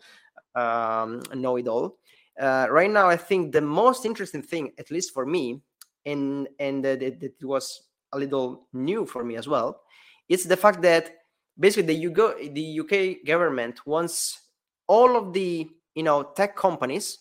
[0.55, 1.99] um, know it all.
[2.41, 5.61] Uh, right now, I think the most interesting thing, at least for me,
[6.07, 9.83] and and that it, was a little new for me as well.
[10.29, 11.17] It's the fact that
[11.59, 14.41] basically the UK, the UK government wants
[14.87, 17.19] all of the you know tech companies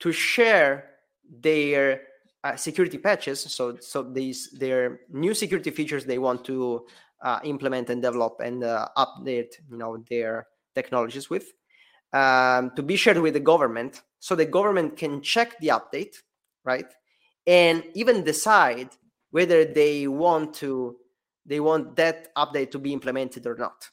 [0.00, 0.90] to share
[1.28, 2.02] their
[2.44, 3.40] uh, security patches.
[3.40, 6.86] So so these their new security features they want to
[7.22, 11.52] uh, implement and develop and uh, update you know their technologies with
[12.12, 16.16] um, to be shared with the government, so the government can check the update,
[16.64, 16.86] right,
[17.46, 18.88] and even decide
[19.30, 20.96] whether they want to
[21.46, 23.88] they want that update to be implemented or not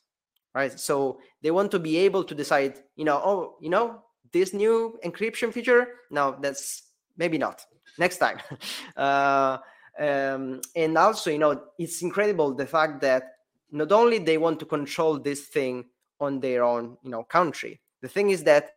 [0.56, 0.80] right?
[0.80, 4.98] So they want to be able to decide you know oh you know this new
[5.06, 6.84] encryption feature no that's
[7.18, 7.64] maybe not.
[8.00, 8.40] Next time.
[8.98, 9.58] Uh,
[10.00, 13.24] um, and also you know it's incredible the fact that
[13.72, 15.86] not only they want to control this thing
[16.20, 17.82] on their own you know country.
[18.02, 18.72] The thing is that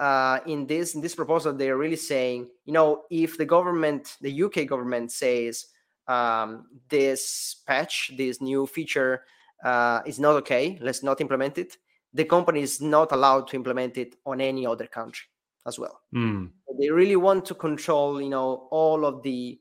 [0.00, 4.42] uh, in this in this proposal they're really saying you know if the government the
[4.42, 5.66] uk government says
[6.08, 9.24] um, this patch this new feature
[9.64, 11.78] uh, is not okay let's not implement it
[12.12, 15.26] the company is not allowed to implement it on any other country
[15.66, 16.50] as well mm.
[16.78, 19.58] they really want to control you know all of the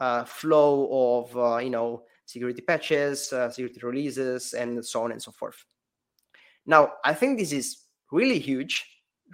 [0.00, 5.22] uh, flow of uh, you know security patches uh, security releases and so on and
[5.22, 5.64] so forth
[6.66, 8.84] now i think this is really huge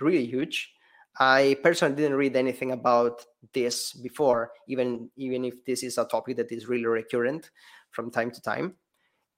[0.01, 0.73] really huge.
[1.19, 6.37] I personally didn't read anything about this before, even even if this is a topic
[6.39, 7.51] that is really recurrent
[7.91, 8.75] from time to time.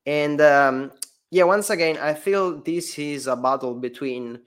[0.05, 0.91] And um,
[1.31, 4.39] yeah, once again, I feel this is a battle between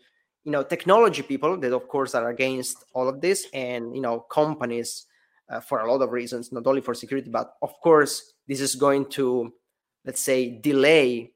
[0.44, 4.20] you know technology people that of course are against all of this, and you know
[4.20, 5.04] companies
[5.50, 8.74] uh, for a lot of reasons, not only for security, but of course this is
[8.74, 9.52] going to
[10.04, 11.32] let's say delay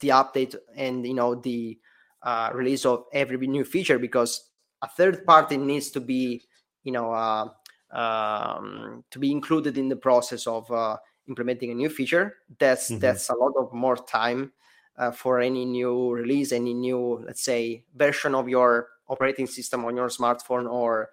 [0.00, 1.78] the update and you know the
[2.22, 4.50] uh, release of every new feature because
[4.82, 6.42] a third party needs to be
[6.84, 7.48] you know uh,
[7.92, 10.96] um, to be included in the process of uh,
[11.28, 12.36] implementing a new feature.
[12.58, 13.00] That's mm-hmm.
[13.00, 14.52] that's a lot of more time
[14.96, 19.96] uh, for any new release any new let's say version of your operating system on
[19.96, 21.10] your smartphone or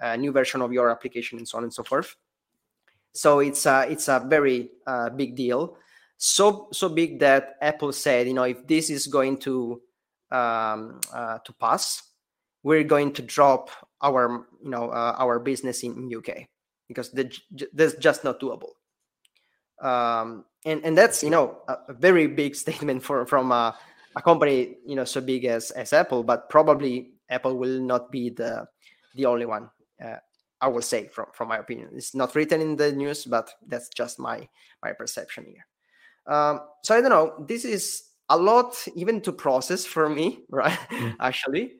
[0.00, 2.16] a new version of your application and so on and so forth.
[3.12, 5.76] So it's a it's a very uh, big deal.
[6.18, 9.80] So so big that apple said you know if this is going to
[10.30, 12.02] um, uh, to pass,
[12.62, 13.70] we're going to drop
[14.02, 16.46] our you know uh, our business in, UK
[16.88, 17.10] because
[17.72, 18.72] that's just not doable.
[19.82, 23.76] Um, and and that's you know a, a very big statement for from a,
[24.16, 28.30] a, company you know so big as as Apple, but probably Apple will not be
[28.30, 28.66] the
[29.14, 29.70] the only one.
[30.02, 30.16] Uh,
[30.60, 31.90] I will say from from my opinion.
[31.94, 34.48] It's not written in the news, but that's just my
[34.82, 35.66] my perception here.
[36.26, 37.44] Um, so I don't know.
[37.46, 41.16] This is a lot even to process for me right mm.
[41.20, 41.74] actually.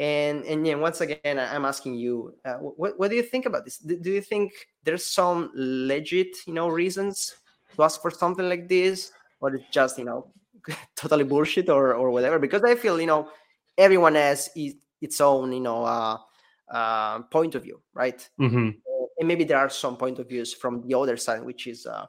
[0.00, 3.64] And and yeah once again i'm asking you uh, what, what do you think about
[3.64, 3.78] this?
[3.78, 4.52] Do, you think
[4.84, 7.34] there's some legit you know reasons
[7.74, 9.10] to ask for something like this?
[9.40, 10.30] Or it's just you know
[10.96, 12.38] totally bullshit or or whatever?
[12.38, 13.28] Because i feel you know
[13.76, 16.16] everyone has its own you know uh,
[16.70, 18.28] uh, point of view right?
[18.40, 18.70] Mm-hmm.
[19.18, 22.06] and maybe there are some point of views from the other side which is uh,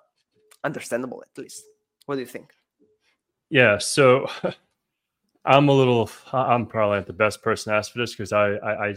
[0.64, 1.64] understandable at least.
[2.06, 2.54] What do you think
[3.50, 4.28] yeah, so
[5.46, 6.10] I'm a little.
[6.34, 8.96] I'm probably not the best person to ask for this because I, I, I,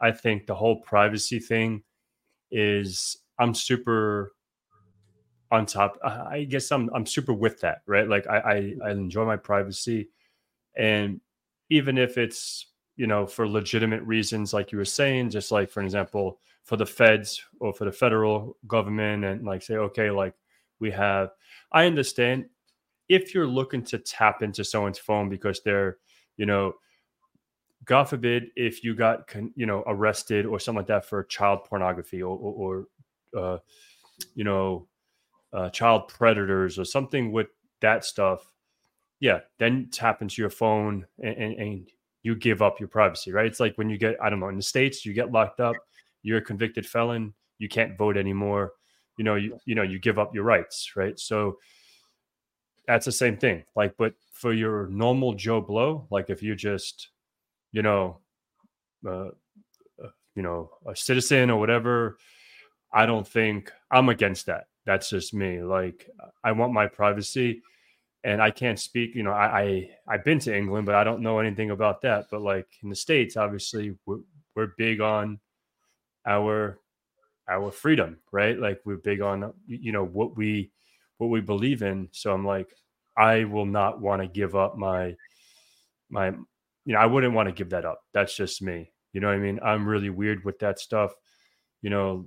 [0.00, 1.82] I think the whole privacy thing
[2.50, 3.18] is.
[3.40, 4.32] I'm super
[5.50, 5.98] on top.
[6.04, 8.08] I guess I'm I'm super with that, right?
[8.08, 10.08] Like I, I I enjoy my privacy,
[10.76, 11.20] and
[11.70, 15.82] even if it's you know for legitimate reasons, like you were saying, just like for
[15.82, 20.34] example, for the feds or for the federal government, and like say, okay, like
[20.80, 21.30] we have.
[21.72, 22.46] I understand
[23.08, 25.98] if you're looking to tap into someone's phone because they're,
[26.36, 26.74] you know,
[27.84, 32.22] God forbid if you got you know arrested or something like that for child pornography
[32.22, 32.86] or, or,
[33.34, 33.58] or uh,
[34.34, 34.88] you know
[35.52, 37.48] uh, child predators or something with
[37.80, 38.52] that stuff,
[39.20, 41.88] yeah, then tap into your phone and, and, and,
[42.26, 43.44] you give up your privacy, right?
[43.44, 45.76] It's like when you get, I don't know, in the States, you get locked up,
[46.22, 48.72] you're a convicted felon, you can't vote anymore.
[49.18, 51.20] You know, you, you know, you give up your rights, right?
[51.20, 51.58] So
[52.86, 53.64] that's the same thing.
[53.74, 57.08] Like, but for your normal Joe Blow, like if you just,
[57.72, 58.18] you know,
[59.06, 59.28] uh,
[60.02, 62.18] uh you know, a citizen or whatever,
[62.92, 65.62] I don't think I'm against that that's just me.
[65.62, 66.08] Like
[66.42, 67.62] I want my privacy
[68.22, 71.22] and I can't speak, you know, I, I I've been to England, but I don't
[71.22, 72.26] know anything about that.
[72.30, 74.20] But like in the States, obviously we're,
[74.54, 75.40] we're big on
[76.26, 76.78] our
[77.48, 78.58] our freedom, right?
[78.58, 80.70] Like we're big on you know what we
[81.18, 82.08] what we believe in.
[82.12, 82.74] So I'm like,
[83.16, 85.14] I will not want to give up my
[86.10, 86.28] my
[86.86, 88.02] you know, I wouldn't want to give that up.
[88.12, 88.92] That's just me.
[89.12, 89.58] You know what I mean?
[89.62, 91.14] I'm really weird with that stuff.
[91.80, 92.26] You know,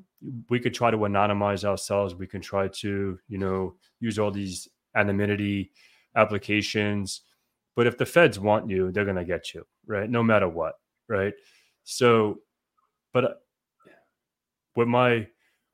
[0.50, 2.16] we could try to anonymize ourselves.
[2.16, 5.72] We can try to, you know, use all these anonymity
[6.16, 7.22] applications.
[7.76, 10.10] But if the feds want you, they're going to get you, right?
[10.10, 10.76] No matter what,
[11.08, 11.34] right?
[11.84, 12.40] So,
[13.14, 13.34] but uh,
[14.74, 15.28] what my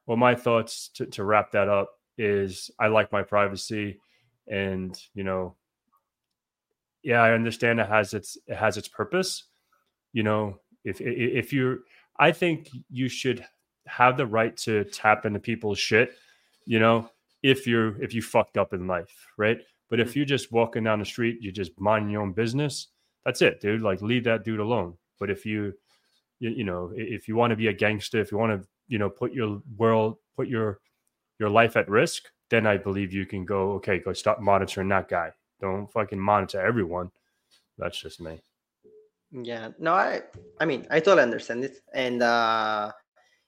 [0.06, 4.00] what my thoughts to, to wrap that up is I like my privacy
[4.48, 5.56] and you know
[7.02, 9.46] yeah i understand it has its it has its purpose
[10.12, 11.80] you know if if you're
[12.20, 13.46] i think you should
[13.86, 16.14] have the right to tap into people's shit,
[16.66, 17.10] you know,
[17.42, 19.60] if you're if you fucked up in life, right?
[19.90, 20.16] But if mm.
[20.18, 22.88] you're just walking down the street, you're just minding your own business,
[23.26, 23.82] that's it, dude.
[23.82, 24.96] Like leave that dude alone.
[25.20, 25.74] But if you
[26.40, 28.98] you, you know, if you want to be a gangster, if you want to, you
[28.98, 30.80] know, put your world, put your
[31.40, 35.08] your life at risk, then I believe you can go, okay, go stop monitoring that
[35.08, 35.32] guy.
[35.60, 37.12] Don't fucking monitor everyone.
[37.78, 38.42] That's just me.
[39.32, 39.70] Yeah.
[39.80, 40.22] No, I
[40.60, 41.80] I mean, I totally understand it.
[41.94, 42.92] And uh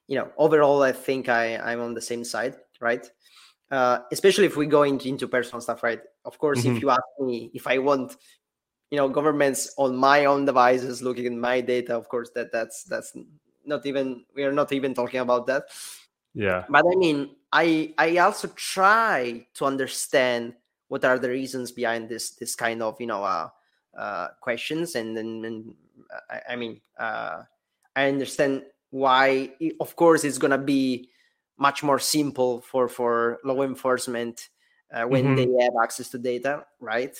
[0.07, 3.05] you know, overall, I think I I'm on the same side, right?
[3.71, 5.99] Uh, especially if we go into, into personal stuff, right?
[6.23, 6.77] Of course, mm-hmm.
[6.77, 8.15] if you ask me if I want,
[8.91, 12.83] you know, governments on my own devices looking at my data, of course, that that's
[12.83, 13.13] that's
[13.65, 15.63] not even we are not even talking about that.
[16.35, 16.65] Yeah.
[16.69, 20.55] But I mean, I I also try to understand
[20.89, 23.49] what are the reasons behind this this kind of you know uh,
[23.97, 25.73] uh questions and then
[26.29, 27.43] I, I mean uh
[27.95, 31.09] I understand why of course it's going to be
[31.57, 34.49] much more simple for for law enforcement
[34.93, 35.35] uh, when mm-hmm.
[35.35, 37.15] they have access to data right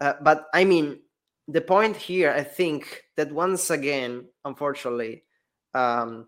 [0.00, 0.98] uh, but i mean
[1.46, 5.22] the point here i think that once again unfortunately
[5.74, 6.26] um,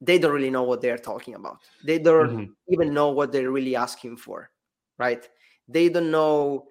[0.00, 2.52] they don't really know what they're talking about they don't mm-hmm.
[2.68, 4.50] even know what they're really asking for
[4.98, 5.28] right
[5.68, 6.66] they don't know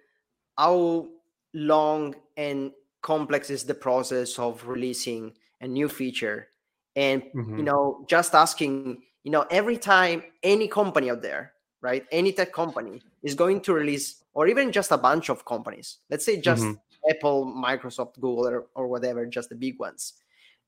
[0.58, 1.08] how
[1.54, 6.48] long and complex is the process of releasing a new feature
[6.96, 7.58] and mm-hmm.
[7.58, 12.52] you know just asking you know every time any company out there right any tech
[12.52, 16.64] company is going to release or even just a bunch of companies let's say just
[16.64, 17.10] mm-hmm.
[17.10, 20.14] apple microsoft google or, or whatever just the big ones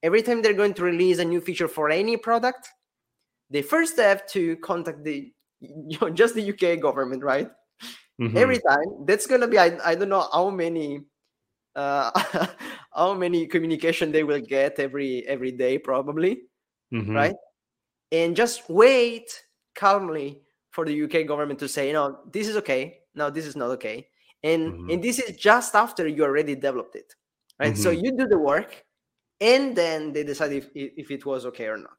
[0.04, 2.70] every time they're going to release a new feature for any product
[3.50, 7.50] they first have to contact the you know just the uk government right
[8.20, 8.38] mm-hmm.
[8.38, 11.02] every time that's going to be I, I don't know how many
[11.76, 12.12] uh,
[12.94, 16.42] how many communication they will get every every day probably
[16.94, 17.14] mm-hmm.
[17.14, 17.36] right
[18.12, 19.32] and just wait
[19.76, 23.70] calmly for the uk government to say know this is okay no this is not
[23.70, 24.08] okay
[24.44, 24.90] and mm-hmm.
[24.90, 27.14] and this is just after you already developed it
[27.60, 27.84] right mm-hmm.
[27.84, 28.84] so you do the work
[29.42, 31.98] and then they decide if, if it was okay or not.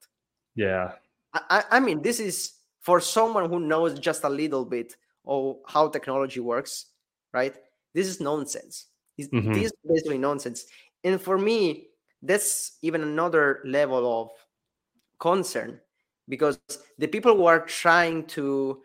[0.54, 0.92] Yeah.
[1.34, 5.88] I, I mean this is for someone who knows just a little bit of how
[5.88, 6.86] technology works
[7.32, 7.54] right?
[7.94, 8.86] This is nonsense.
[9.20, 9.52] Mm-hmm.
[9.52, 10.66] This is basically nonsense.
[11.04, 11.88] And for me,
[12.22, 14.30] that's even another level of
[15.18, 15.80] concern
[16.28, 16.58] because
[16.98, 18.80] the people who are trying to,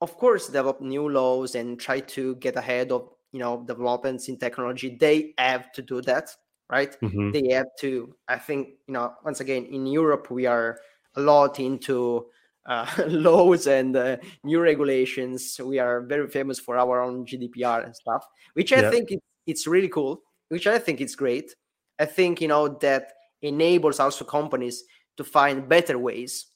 [0.00, 4.36] of course, develop new laws and try to get ahead of you know developments in
[4.36, 6.34] technology, they have to do that,
[6.70, 6.96] right?
[7.00, 7.32] Mm-hmm.
[7.32, 8.14] They have to.
[8.28, 10.78] I think you know once again in Europe we are
[11.16, 12.26] a lot into
[12.66, 15.60] uh, laws and uh, new regulations.
[15.62, 18.90] We are very famous for our own GDPR and stuff, which I yeah.
[18.90, 21.54] think is it's really cool, which I think is great.
[21.98, 23.12] I think you know that
[23.42, 24.84] enables also companies
[25.16, 26.46] to find better ways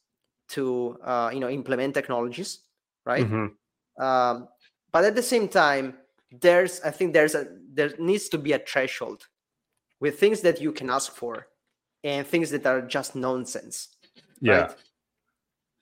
[0.51, 2.61] to uh, you know implement technologies,
[3.05, 3.27] right?
[3.27, 4.03] Mm-hmm.
[4.03, 4.49] Um,
[4.93, 5.95] but at the same time,
[6.31, 9.27] there's I think there's a there needs to be a threshold
[10.05, 11.49] with things that you can ask for
[12.05, 13.97] and things that are just nonsense.
[14.39, 14.53] Yeah.
[14.61, 14.77] Right?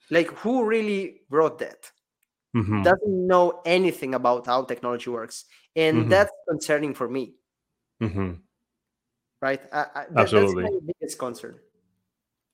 [0.09, 1.91] Like who really wrote that?
[2.55, 2.85] Mhm.
[2.85, 5.43] Doesn't know anything about how technology works,
[5.75, 6.09] and Mhm.
[6.09, 7.35] that's concerning for me.
[7.99, 8.39] Mhm.
[9.41, 9.61] Right?
[9.73, 10.63] I, I, that- Absolutely.
[10.63, 11.59] That's my biggest concern.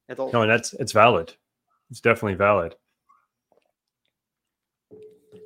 [0.09, 0.31] At all.
[0.33, 1.35] No, and that's it's valid.
[1.91, 2.73] It's definitely valid.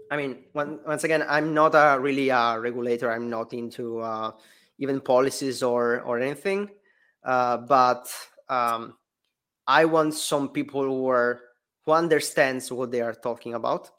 [0.09, 3.11] I mean, one, once again, I'm not a really a regulator.
[3.11, 4.31] I'm not into uh,
[4.79, 6.69] even policies or or anything.
[7.23, 8.11] Uh, but
[8.49, 8.97] um,
[9.67, 11.41] I want some people who are
[11.85, 13.91] who understands what they are talking about.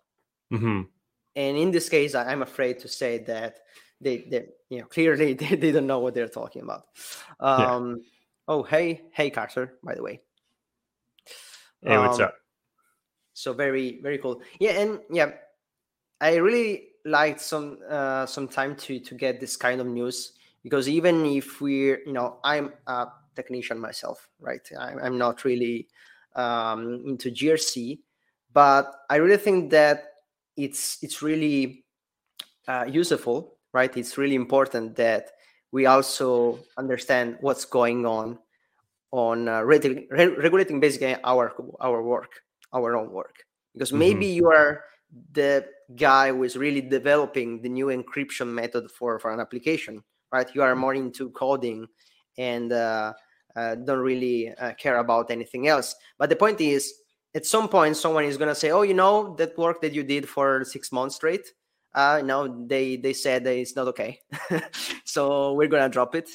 [0.50, 0.88] hmm
[1.36, 3.60] And in this case, I, I'm afraid to say that
[4.00, 6.84] they, they you know, clearly they, they don't know what they're talking about.
[7.56, 7.74] Yeah.
[7.74, 8.04] Um,
[8.46, 9.78] Oh, hey, hey, Carter.
[9.82, 10.20] By the way.
[11.86, 12.34] Hey, what's Um, up?
[13.32, 15.32] so very very cool yeah and yeah
[16.20, 20.34] i really liked some uh some time to to get this kind of news
[20.64, 23.06] because even if we're you know i'm a
[23.36, 24.68] technician myself right?
[24.78, 25.88] I'm not really
[26.34, 27.98] um into grc
[28.52, 30.04] but i really think that
[30.56, 31.84] it's it's really
[32.66, 33.94] uh, useful right?
[33.96, 35.32] It's really important that
[35.72, 38.38] we also understand what's going on
[39.10, 42.40] on uh, regu- re- regulating basically our our work
[42.72, 43.44] our own work.
[43.74, 44.84] Because maybe you are
[45.32, 50.02] the guy who is really developing the new encryption method for for an application
[50.34, 50.54] right?
[50.54, 51.86] You are more into coding
[52.36, 53.12] and uh,
[53.56, 55.94] uh, don't really uh, care about anything else.
[56.18, 56.92] But the point is
[57.34, 60.02] at some point someone is going to say oh you know that work that you
[60.02, 61.46] did for six months straight
[61.94, 64.20] uh no they they said it's not okay.
[65.04, 66.28] So we're going to drop it.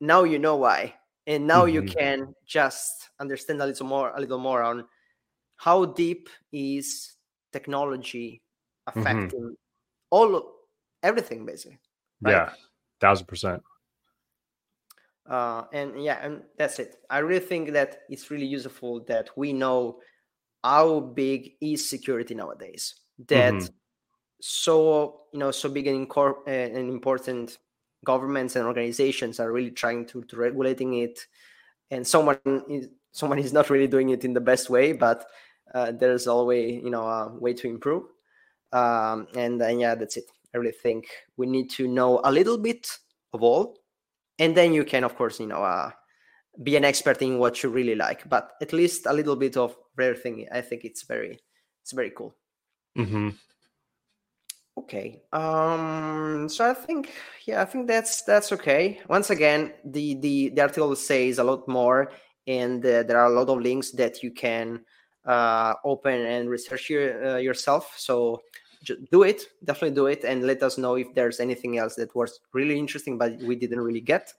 [0.00, 0.94] Now you know why.
[1.26, 1.88] And now you Mhm.
[1.98, 4.86] can just understand a little more a little more on
[5.56, 7.16] how deep is
[7.52, 8.42] technology
[8.96, 9.28] Mm-hmm.
[9.28, 9.56] affecting
[10.10, 10.52] all
[11.02, 11.78] everything basically
[12.24, 12.48] right?
[12.48, 12.50] Yeah,
[13.00, 13.62] thousand percent.
[15.28, 16.96] uh, and yeah and that's it.
[17.08, 20.00] I really think that it's really useful that we know
[20.64, 22.94] how big is security nowadays.
[23.28, 23.72] That Mhm.
[24.40, 27.58] so you know so big and, incor- uh, and important
[28.04, 31.26] governments and organizations are really trying to, to regulating it.
[31.90, 32.38] And someone
[32.68, 35.26] is someone is not really doing it in the best way but
[35.74, 38.04] uh, there's always you know a way to improve.
[38.72, 40.24] Um, and, and yeah that's it
[40.54, 42.88] i really think we need to know a little bit
[43.32, 43.76] of all.
[44.38, 45.90] And then you can of course you know uh,
[46.62, 49.76] be an expert in what you really like but at least a little bit of
[49.98, 51.38] everything i think it's very
[51.82, 52.34] it's very cool.
[52.96, 53.30] Hmm
[54.78, 57.12] okay um so i think
[57.44, 59.00] yeah i think that's that's okay.
[59.08, 62.10] Once again the the, the article says a lot more
[62.46, 64.80] and uh, there are a lot of links that you can
[65.26, 67.94] uh, open and research your, uh, yourself.
[67.96, 68.40] So
[68.82, 72.14] ju- do it definitely do it and let us know if there's anything else that
[72.14, 74.32] was really interesting but we didn't really get.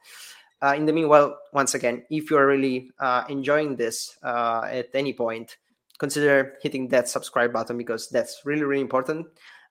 [0.64, 5.12] Uh, in the meanwhile once again if you're really uh, enjoying this uh, at any
[5.12, 5.58] point
[5.98, 9.26] consider hitting that subscribe button because that's really really important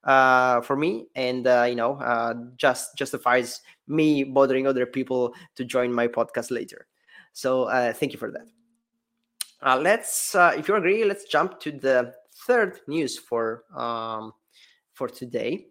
[0.04, 5.64] uh, for me and uh, you know uh, just justifies me bothering other people to
[5.64, 6.86] join my podcast later.
[7.32, 9.80] So thank you for that.
[9.80, 12.14] Let's if you agree let's jump to the
[12.46, 14.32] third news for um,
[15.00, 15.66] for today.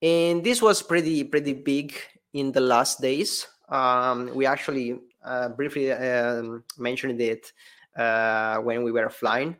[0.00, 1.92] And this was pretty pretty big
[2.32, 3.46] in the last days.
[3.68, 7.52] Um, we actually uh, briefly um, mentioned it
[7.96, 9.56] uh, when we were flying.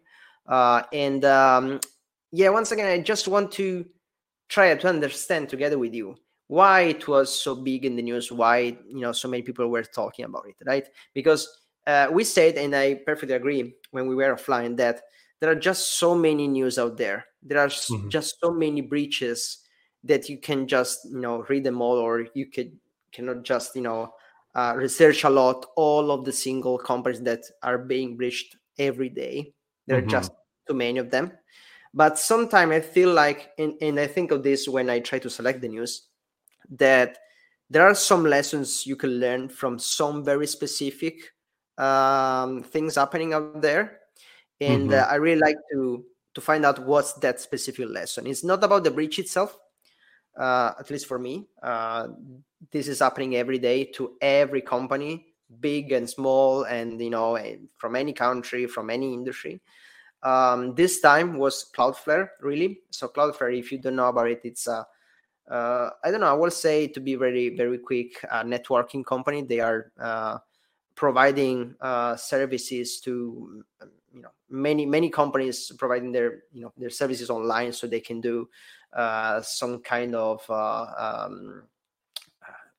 [0.46, 1.80] Uh, and um,
[2.32, 3.84] yeah once again i just want to
[4.48, 8.76] try to understand together with you why it was so big in the news why
[8.88, 10.88] you know so many people were talking about it right?
[11.14, 11.48] Because
[11.86, 15.02] uh, we said and i perfectly agree when we were flying that
[15.40, 18.08] there are just so many news out there there are Mhm.
[18.10, 19.58] just so many breaches
[20.04, 22.76] that you can just you know read them all or you could
[23.12, 24.12] cannot just you know
[24.54, 29.52] uh, research a lot all of the single companies that are being breached every day
[29.86, 30.08] there are Mhm.
[30.10, 30.32] just
[30.66, 31.32] too many of them
[31.94, 35.30] but sometimes i feel like and, and i think of this when i try to
[35.30, 36.08] select the news
[36.70, 37.18] that
[37.70, 41.32] there are some lessons you can learn from some very specific
[41.78, 43.99] um, things happening out there
[44.60, 46.04] and uh, i really like to
[46.34, 48.26] to find out what's that specific lesson.
[48.26, 49.58] It's not about the breach itself
[50.38, 51.48] uh, at least for me.
[51.62, 52.08] Uh,
[52.70, 55.26] this is happening every day to every company
[55.58, 57.36] big and small and you know
[57.76, 59.60] from any country from any industry.
[60.22, 62.80] Um, this time was cloudflare really.
[62.90, 64.86] So cloudflare if you don't know about it it's a
[65.50, 69.42] uh, i don't know i will say to be very very quick uh, networking company.
[69.42, 70.38] They are uh,
[70.94, 73.64] providing uh, services to
[74.12, 78.20] you know many many companies providing their you know their services online so they can
[78.20, 78.48] do
[78.92, 81.62] uh, some kind of uh, um,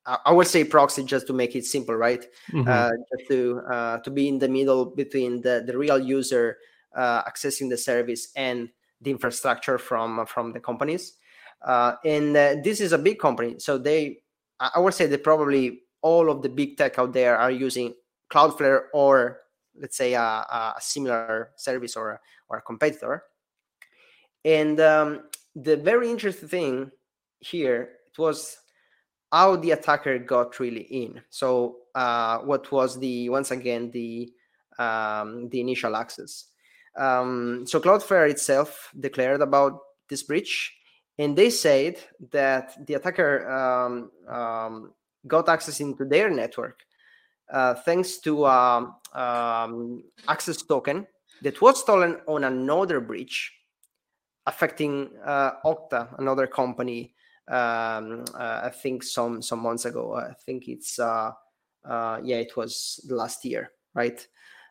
[0.05, 2.25] I would say proxy just to make it simple, right?
[2.51, 2.67] Mm-hmm.
[2.67, 6.57] Uh, just to uh, to be in the middle between the, the real user
[6.95, 8.69] uh, accessing the service and
[9.01, 11.13] the infrastructure from from the companies.
[11.61, 14.23] Uh, and uh, this is a big company, so they
[14.59, 17.93] I would say that probably all of the big tech out there are using
[18.31, 19.40] Cloudflare or
[19.79, 22.19] let's say a, a similar service or
[22.49, 23.23] or a competitor.
[24.43, 25.23] And um,
[25.55, 26.91] the very interesting thing
[27.39, 28.57] here it was
[29.31, 31.21] how the attacker got really in.
[31.29, 34.31] So uh, what was the once again the
[34.77, 36.45] um, the initial access?
[36.97, 40.73] Um, so Cloudflare itself declared about this breach,
[41.17, 41.97] and they said
[42.31, 44.93] that the attacker um, um
[45.27, 46.83] got access into their network
[47.51, 51.05] uh, thanks to um, um, access token
[51.41, 53.51] that was stolen on another breach
[54.47, 57.13] affecting uh, Okta, another company
[57.47, 60.15] um, uh, I think some some months ago.
[60.15, 61.31] I think it's uh,
[61.83, 64.25] uh, yeah, it was last year, right?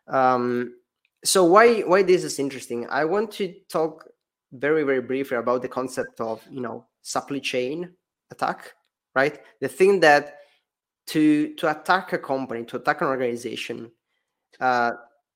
[0.07, 0.75] Um,
[1.23, 2.87] so why why this is interesting?
[2.89, 4.09] I want to talk
[4.51, 7.93] very very briefly about the concept of you know supply chain
[8.31, 8.73] attack,
[9.13, 9.39] right?
[9.59, 10.37] The thing that
[11.11, 13.91] to to attack a company, to attack an organization,
[14.59, 14.91] uh,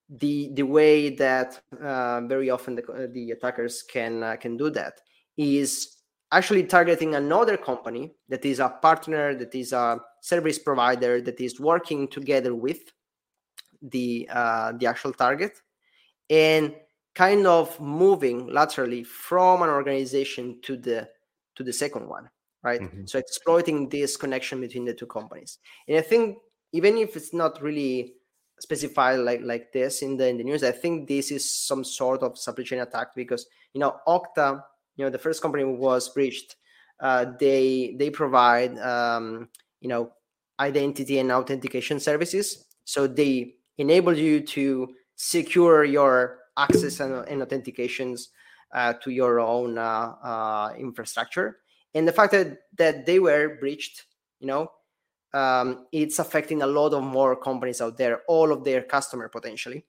[0.09, 5.01] the the way that uh, very often the, the attackers can uh, can do that
[5.37, 5.97] is
[6.31, 11.59] actually targeting another company that is a partner, that is a service provider, that is
[11.59, 12.79] working together with
[13.81, 15.61] the uh, the actual target,
[16.29, 16.73] and
[17.15, 21.09] kind of moving laterally from an organization to the
[21.55, 22.29] to the second one,
[22.65, 22.81] right?
[22.81, 23.05] Mm-hmm.
[23.05, 25.59] So exploiting this connection between the two companies.
[25.87, 26.39] And I think
[26.73, 28.15] even if it's not really
[28.59, 32.23] specified like like this in the in the news, I think this is some sort
[32.23, 34.61] of supply chain attack because you know Okta
[34.95, 36.55] you know the first company was breached
[36.99, 39.49] uh, they they provide um,
[39.81, 40.11] you know
[40.59, 48.27] identity and authentication services so they enable you to secure your access and, and authentications
[48.73, 51.59] uh, to your own uh, uh infrastructure
[51.95, 54.05] and the fact that that they were breached
[54.39, 54.71] you know
[55.33, 59.83] um, it's affecting a lot of more companies out there all of their customer potentially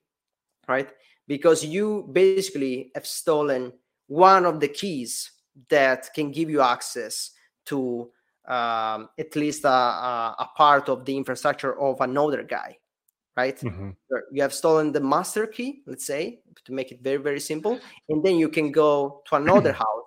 [0.67, 0.89] right
[1.27, 3.71] because you basically have stolen
[4.07, 5.31] one of the keys
[5.69, 7.31] that can give you access
[7.65, 8.09] to
[8.47, 12.77] um, at least a, a, a, part of the infrastructure of another guy,
[13.35, 13.59] right?
[13.59, 13.89] Mm-hmm.
[14.31, 17.77] You have stolen the master key, let's say, to make it very, very simple.
[18.07, 20.05] And then you can go to another house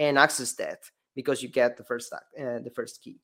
[0.00, 0.80] and access that
[1.16, 3.18] because you get the first uh, the first key.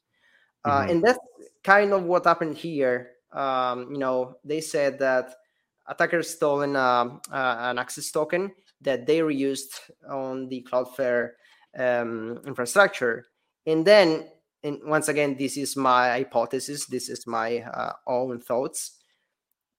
[0.65, 0.91] Uh, mm-hmm.
[0.91, 1.19] and that's
[1.63, 3.11] kind of what happened here.
[3.33, 5.35] Um, you know, they said that
[5.87, 9.79] attackers stolen uh, uh, an access token that they reused
[10.09, 11.31] on the Cloudflare
[11.79, 13.27] um, infrastructure.
[13.67, 14.29] And then,
[14.63, 16.87] and once again, this is my hypothesis.
[16.87, 18.99] This is my uh, own thoughts.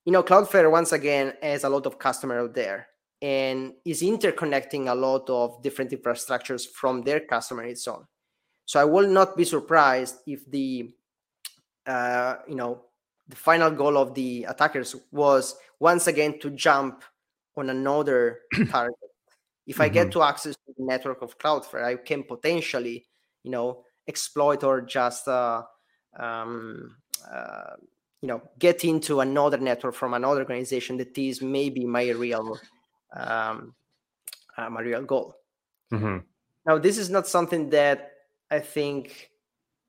[0.04, 2.88] You know, Cloudflare once again has a lot of customer out there
[3.24, 8.04] and is interconnecting a lot of different infrastructures from their customer its own.
[8.66, 10.92] So I will not be surprised if the
[11.86, 12.82] uh, you know
[13.26, 17.02] the final goal of the attackers was once again to jump
[17.56, 18.98] on another target.
[19.66, 19.82] If mm-hmm.
[19.82, 20.20] I get mm-hmm.
[20.20, 23.06] to access to the network of Cloudflare, I can potentially,
[23.42, 25.62] you know, exploit or just, uh,
[26.18, 26.96] um,
[27.32, 27.76] uh,
[28.20, 32.58] you know, get into another network from another organization that is maybe my real,
[33.14, 33.74] um,
[34.56, 35.36] uh, my real goal.
[35.92, 36.18] Mm-hmm.
[36.66, 38.12] Now, this is not something that
[38.50, 39.30] I think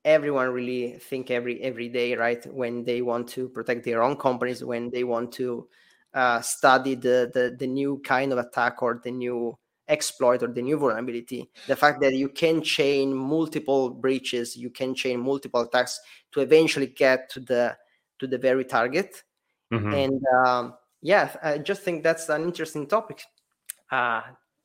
[0.04, 2.44] everyone really think every every day, right?
[2.46, 5.68] When they want to protect their own companies, when they want to
[6.14, 9.56] uh, study the, the the new kind of attack or the new
[9.88, 14.92] exploit or the new vulnerability the fact that you can chain multiple breaches you can
[14.94, 16.00] chain multiple attacks
[16.32, 17.76] to eventually get to the
[18.18, 19.22] to the very target
[19.72, 19.94] mm-hmm.
[19.94, 23.22] and um, yeah i just think that's an interesting topic
[23.92, 24.22] uh,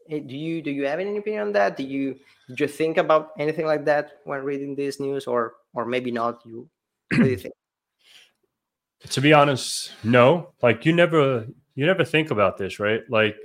[0.10, 2.16] eh, do you do you have any opinion on that do you
[2.50, 6.42] did you think about anything like that when reading this news or or maybe not
[6.46, 6.68] you
[7.10, 7.54] what do you think
[9.10, 10.54] to be honest, no.
[10.62, 13.02] Like you never you never think about this, right?
[13.10, 13.36] Like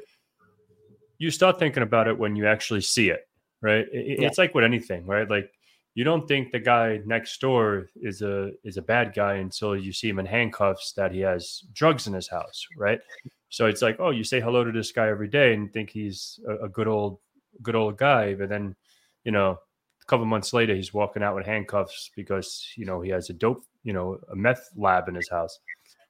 [1.19, 3.27] you start thinking about it when you actually see it,
[3.63, 3.87] right?
[3.93, 4.27] It, yeah.
[4.27, 5.29] It's like with anything, right?
[5.29, 5.51] Like
[5.97, 9.93] you don't think the guy next door is a is a bad guy until you
[9.93, 13.01] see him in handcuffs that he has drugs in his house, right?
[13.49, 16.39] So it's like, oh, you say hello to this guy every day and think he's
[16.49, 17.19] a, a good old
[17.63, 18.77] good old guy, but then
[19.25, 19.59] you know
[20.03, 23.33] a couple months later he's walking out with handcuffs because you know he has a
[23.33, 25.59] dope you know a meth lab in his house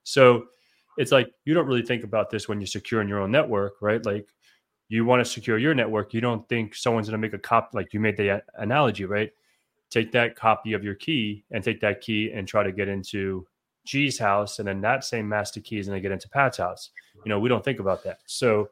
[0.03, 0.45] so
[0.99, 4.05] it's like you don't really think about this when you're securing your own network right
[4.05, 4.27] like
[4.89, 7.71] you want to secure your network, you don't think someone's going to make a cop
[7.75, 9.31] like you made the analogy, right?
[9.91, 13.47] Take that copy of your key and take that key and try to get into
[13.85, 16.91] G's house, and then that same master key is going to get into Pat's house.
[17.25, 18.19] You know, we don't think about that.
[18.27, 18.69] So,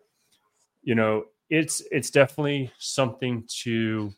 [0.83, 4.13] you know, it's it's definitely something to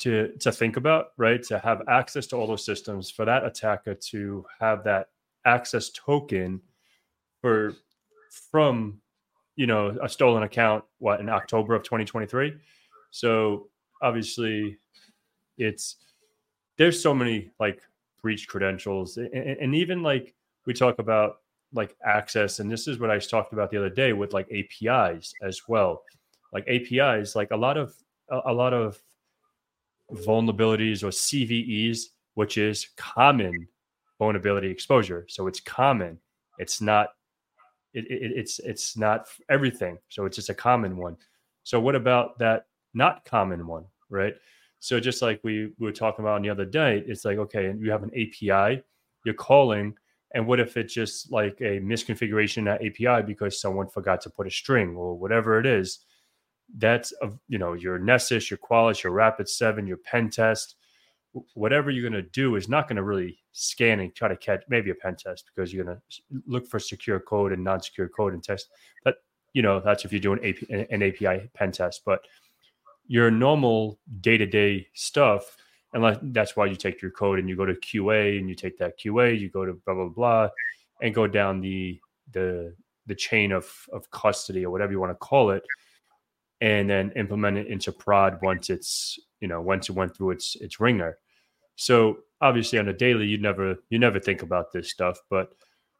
[0.00, 1.42] to to think about, right?
[1.44, 5.08] To have access to all those systems for that attacker to have that
[5.44, 6.60] access token
[7.40, 7.74] for
[8.50, 9.00] from
[9.54, 12.54] you know a stolen account what in October of 2023.
[13.10, 13.68] So
[14.02, 14.78] obviously
[15.58, 15.96] it's
[16.78, 17.82] there's so many like
[18.22, 20.34] breach credentials and, and even like
[20.66, 21.38] we talk about
[21.72, 25.32] like access and this is what I talked about the other day with like APIs
[25.42, 26.02] as well.
[26.52, 27.94] Like APIs like a lot of
[28.30, 29.00] a, lot of
[30.12, 33.68] vulnerabilities or CVEs, which is common
[34.18, 35.26] vulnerability exposure.
[35.28, 36.18] So it's common.
[36.58, 37.10] It's not.
[37.94, 39.98] It, it, it's it's not everything.
[40.08, 41.16] So it's just a common one.
[41.64, 42.66] So what about that
[42.96, 44.34] not common one, right?
[44.80, 47.80] So just like we, we were talking about the other day, it's like okay, and
[47.80, 48.82] you have an API,
[49.24, 49.94] you're calling,
[50.34, 54.46] and what if it's just like a misconfiguration that API because someone forgot to put
[54.46, 56.00] a string or whatever it is?
[56.78, 60.76] that's of you know your Nessus, your Qualys, your Rapid Seven, your pen test,
[61.54, 64.62] whatever you're going to do is not going to really scan and try to catch
[64.68, 68.34] maybe a pen test because you're going to look for secure code and non-secure code
[68.34, 68.68] and test.
[69.04, 69.16] But
[69.52, 70.56] you know that's if you're doing
[70.90, 72.02] an API pen test.
[72.04, 72.20] But
[73.06, 75.56] your normal day-to-day stuff,
[75.92, 78.76] and that's why you take your code and you go to QA and you take
[78.78, 80.48] that QA, you go to blah blah blah,
[81.02, 82.00] and go down the
[82.32, 82.74] the
[83.06, 85.62] the chain of of custody or whatever you want to call it
[86.60, 90.56] and then implement it into prod once it's you know once it went through its
[90.56, 91.18] its ringer.
[91.76, 95.50] So obviously on a daily you never you never think about this stuff but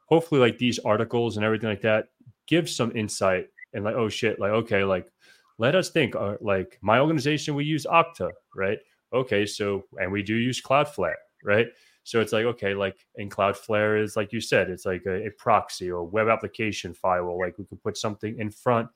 [0.06, 2.08] hopefully like these articles and everything like that
[2.46, 5.10] give some insight and like oh shit like okay like
[5.58, 8.78] let us think uh, like my organization we use okta right
[9.12, 11.68] okay so and we do use cloudflare right
[12.04, 15.30] so it's like okay like in cloudflare is like you said it's like a, a
[15.30, 18.88] proxy or web application firewall like we could put something in front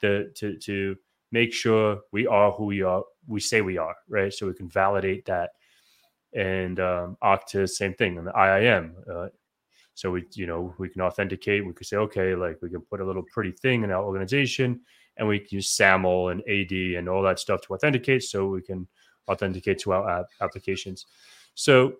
[0.00, 0.96] to to to
[1.32, 4.32] make sure we are who we are, we say we are, right?
[4.32, 5.50] So we can validate that.
[6.34, 8.94] And um, Okta, same thing, and the IAM.
[9.10, 9.28] Uh,
[9.94, 11.66] so we, you know, we can authenticate.
[11.66, 14.80] We could say, okay, like we can put a little pretty thing in our organization,
[15.16, 18.86] and we use SAML and AD and all that stuff to authenticate, so we can
[19.28, 21.06] authenticate to our app applications.
[21.54, 21.94] So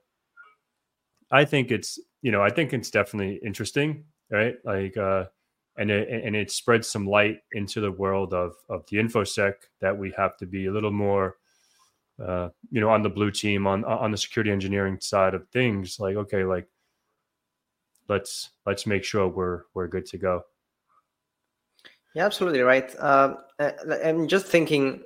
[1.31, 4.57] I think it's, you know, I think it's definitely interesting, right?
[4.65, 5.25] Like, uh,
[5.79, 9.97] and it, and it spreads some light into the world of of the infosec that
[9.97, 11.37] we have to be a little more
[12.25, 16.01] uh, you know on the blue team on on the security engineering side of things
[16.01, 16.67] like okay like
[18.09, 20.43] let's let's make sure we're we're good to go
[22.17, 23.71] yeah absolutely right um, uh,
[24.05, 25.03] i'm just thinking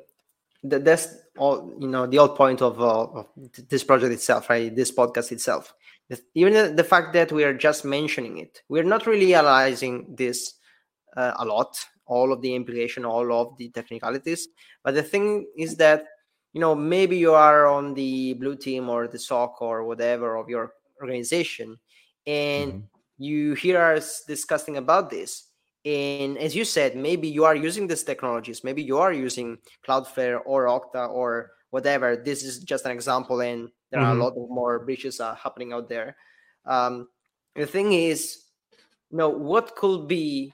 [0.62, 3.26] that that's all you know the whole point of, uh, of
[3.68, 5.74] this project itself right this podcast itself
[6.34, 10.54] even the, the fact that we are just mentioning it we're not really analyzing this
[11.16, 14.48] uh, a lot, all of the implication, all of the technicalities.
[14.82, 16.04] But the thing is that
[16.52, 20.48] you know maybe you are on the blue team or the SOC or whatever of
[20.48, 21.78] your organization,
[22.26, 22.84] and mm-hmm.
[23.18, 25.46] you hear us discussing about this.
[25.84, 28.62] And as you said, maybe you are using these technologies.
[28.62, 32.16] Maybe you are using Cloudflare or Okta or whatever.
[32.16, 34.10] This is just an example, and there mm-hmm.
[34.10, 36.16] are a lot of more breaches uh, happening out there.
[36.66, 37.08] Um,
[37.56, 38.44] the thing is,
[39.10, 40.52] you know, what could be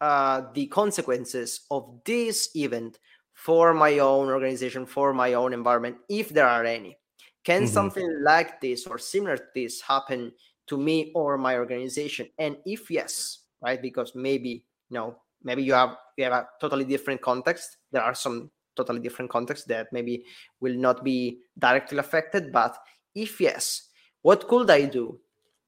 [0.00, 2.98] uh, the consequences of this event
[3.34, 6.96] for my own organization, for my own environment, if there are any.
[7.44, 7.72] Can mm-hmm.
[7.72, 10.32] something like this or similar to this happen
[10.66, 12.28] to me or my organization?
[12.38, 16.84] And if yes, right, because maybe you know, maybe you have you have a totally
[16.84, 17.76] different context.
[17.92, 20.24] There are some totally different contexts that maybe
[20.60, 22.52] will not be directly affected.
[22.52, 22.76] But
[23.14, 23.88] if yes,
[24.22, 25.20] what could I do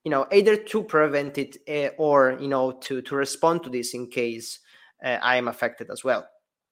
[0.09, 3.93] you know either to prevent it uh, or you know to to respond to this
[3.93, 4.61] in case
[5.05, 6.27] uh, i am affected as well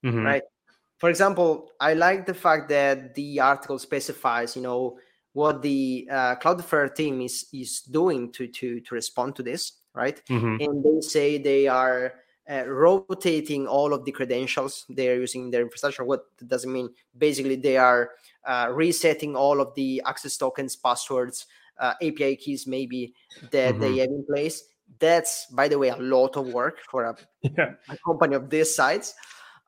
[0.05, 0.25] mm-hmm.
[0.25, 0.43] right
[0.97, 4.99] for example i like the fact that the article specifies you know
[5.35, 10.23] what the uh, cloudflare team is is doing to to to respond to this right
[10.29, 10.57] mm-hmm.
[10.61, 12.13] and they say they are
[12.49, 16.89] uh, rotating all of the credentials they're using their infrastructure what does it mean
[17.19, 18.11] basically they are
[18.45, 21.47] uh, resetting all of the access tokens passwords
[21.79, 23.15] uh, API keys maybe
[23.51, 23.81] that mm-hmm.
[23.81, 24.65] they have in place.
[24.99, 27.73] That's, by the way, a lot of work for a, yeah.
[27.89, 29.15] a company of this size.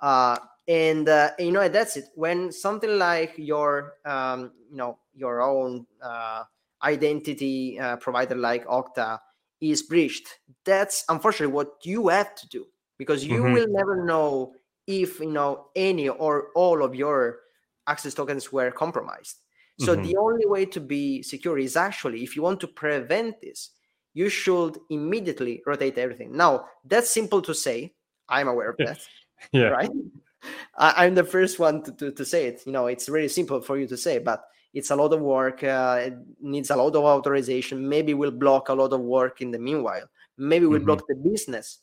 [0.01, 2.05] Uh, and uh, you know that's it.
[2.15, 6.45] When something like your, um, you know, your own uh,
[6.83, 9.19] identity uh, provider like Okta
[9.61, 10.29] is breached,
[10.65, 12.67] that's unfortunately what you have to do.
[12.99, 13.53] because you mm-hmm.
[13.53, 14.53] will never know
[14.87, 17.39] if you know any or all of your
[17.87, 19.37] access tokens were compromised.
[19.79, 20.03] So mm-hmm.
[20.03, 23.71] the only way to be secure is actually if you want to prevent this,
[24.13, 26.37] you should immediately rotate everything.
[26.37, 27.95] Now that's simple to say.
[28.29, 28.99] I'm aware of that.
[29.53, 29.69] yeah.
[29.69, 29.91] Right.
[30.77, 32.63] I, am the first one to, to, to, say it.
[32.67, 34.45] You know, it's really simple for you to say, but
[34.75, 35.65] it's a lot of work.
[35.65, 37.89] Uh, it needs a lot of authorization.
[37.89, 40.09] Maybe we'll block a lot of work in the meanwhile.
[40.37, 40.87] Maybe we'll mm-hmm.
[40.87, 41.79] block the business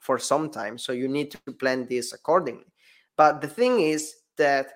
[0.00, 0.78] for some time.
[0.78, 2.66] So you need to plan this accordingly.
[3.16, 4.72] But the thing is that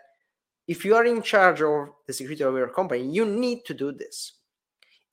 [0.68, 3.92] if you are in charge of the security of your company, you need to do
[3.92, 4.32] this.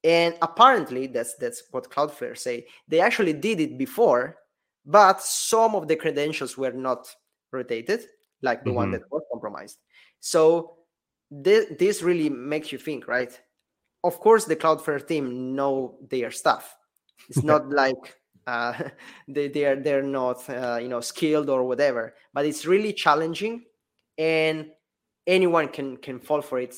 [0.04, 2.68] And apparently, that's that's what Cloudflare say.
[2.88, 4.38] They actually did it before,
[4.86, 7.08] but some of the credentials were not
[7.52, 8.06] rotated,
[8.42, 8.76] like the mm-hmm.
[8.76, 9.78] one that was compromised.
[10.20, 10.76] So
[11.42, 13.32] this, this really makes you think, right?
[14.04, 16.76] Of course, the Cloudflare team know their stuff.
[17.30, 18.16] It's not like
[18.46, 18.74] uh,
[19.28, 23.64] they they're they're not uh, you know skilled or whatever, but it's really challenging,
[24.18, 24.68] and
[25.26, 26.76] anyone can can fall for it.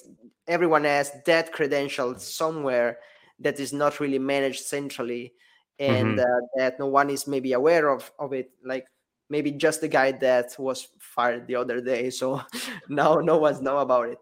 [0.47, 2.99] Everyone has that credential somewhere
[3.39, 5.34] that is not really managed centrally,
[5.80, 6.20] and mm-hmm.
[6.20, 8.51] uh, that no one is maybe aware of of it.
[8.64, 8.86] Like
[9.28, 12.39] maybe just the guy that was fired the other day so
[12.89, 14.20] now no one's know about it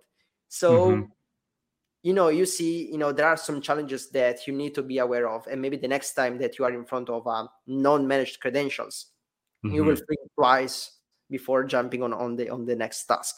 [0.54, 1.02] so mm-hmm.
[2.04, 5.00] you know you see you know there are some challenges that you need to be
[5.00, 8.40] aware of and maybe the next time that you are in front of um, non-managed
[8.40, 9.08] credentials
[9.66, 9.76] mm-hmm.
[9.76, 10.06] you will mm-hmm.
[10.06, 11.00] think twice
[11.30, 13.36] before jumping on on the on the next task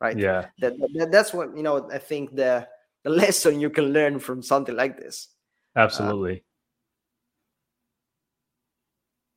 [0.00, 2.66] right yeah that, that that's what you know i think the
[3.04, 5.28] the lesson you can learn from something like this
[5.76, 6.42] absolutely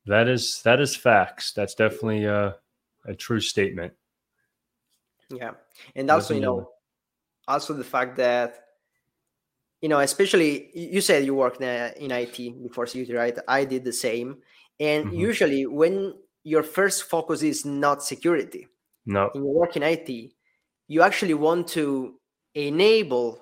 [0.09, 1.53] that is that is facts.
[1.53, 2.55] That's definitely a,
[3.05, 3.93] a true statement.
[5.29, 5.51] Yeah,
[5.95, 6.71] and also you know,
[7.49, 8.65] also the fact that
[9.81, 13.37] you know, especially you said you worked in IT before security, right?
[13.47, 14.37] I did the same,
[14.79, 15.15] and mm-hmm.
[15.15, 18.67] usually when your first focus is not security,
[19.05, 20.33] no, when you work in IT,
[20.87, 22.15] you actually want to
[22.55, 23.41] enable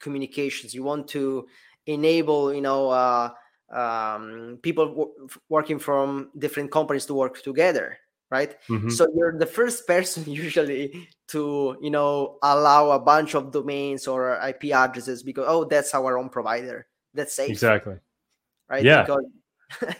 [0.00, 0.74] communications.
[0.74, 1.46] You want to
[1.86, 3.30] enable, you know, uh,
[3.72, 7.98] um, people w- working from different companies to work together
[8.30, 8.56] right?
[8.68, 8.90] Mm-hmm.
[8.90, 14.38] so you're the first person usually to you know allow a bunch of domains or
[14.48, 16.86] ip addresses because oh that's our own provider.
[17.14, 17.96] That's safe exactly.
[18.68, 18.84] right?
[18.84, 19.04] Yeah.
[19.04, 19.94] Because,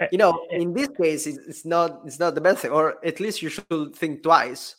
[0.12, 3.20] you know in this case it's, it's, not it's not the best thing or at
[3.20, 4.76] least you should think twice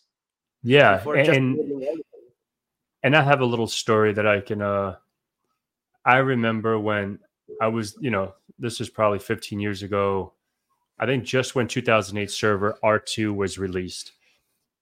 [0.64, 1.60] yeah and,
[3.04, 4.96] and i have a little story that i can uh
[6.06, 7.20] i remember when
[7.60, 10.34] I was, you know, this was probably 15 years ago.
[11.02, 14.14] I think just when 2008 server R2 was released,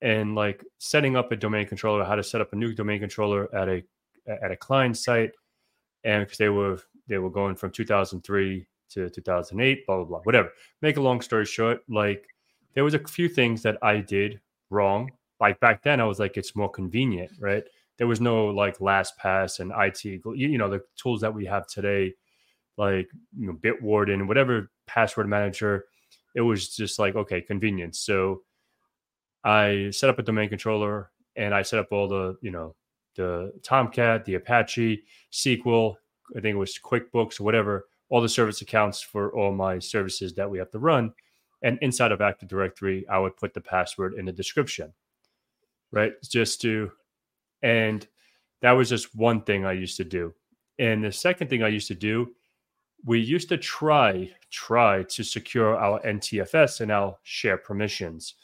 [0.01, 3.53] and like setting up a domain controller, how to set up a new domain controller
[3.55, 3.83] at a
[4.27, 5.31] at a client site,
[6.03, 10.51] and because they were they were going from 2003 to 2008, blah blah blah, whatever.
[10.81, 12.27] Make a long story short, like
[12.75, 14.39] there was a few things that I did
[14.69, 15.11] wrong.
[15.39, 17.63] Like back then, I was like, it's more convenient, right?
[17.97, 21.65] There was no like LastPass and IT, you, you know, the tools that we have
[21.67, 22.13] today
[22.79, 25.85] like you know Bitwarden, whatever password manager.
[26.35, 27.99] It was just like okay, convenience.
[27.99, 28.43] So
[29.43, 32.75] I set up a domain controller and I set up all the you know
[33.15, 35.95] the Tomcat, the Apache, SQL.
[36.35, 37.87] I think it was QuickBooks, whatever.
[38.09, 41.13] All the service accounts for all my services that we have to run.
[41.61, 44.93] And inside of Active Directory, I would put the password in the description,
[45.91, 46.13] right?
[46.23, 46.91] Just to,
[47.61, 48.07] and
[48.61, 50.33] that was just one thing I used to do.
[50.79, 52.33] And the second thing I used to do
[53.05, 58.35] we used to try try to secure our NTFS and our share permissions.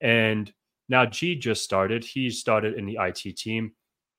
[0.00, 0.52] And
[0.88, 2.04] now G just started.
[2.04, 3.72] He started in the IT team,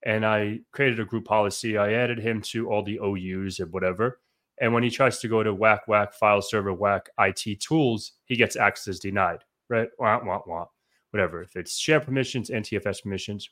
[0.05, 1.77] and I created a group policy.
[1.77, 4.19] I added him to all the OUs and whatever.
[4.61, 8.35] And when he tries to go to whack whack file server whack IT tools, he
[8.35, 9.43] gets access denied.
[9.69, 9.89] Right?
[9.99, 10.65] Wah, wah, wah.
[11.11, 11.41] Whatever.
[11.41, 13.49] If it's share permissions, NTFS permissions,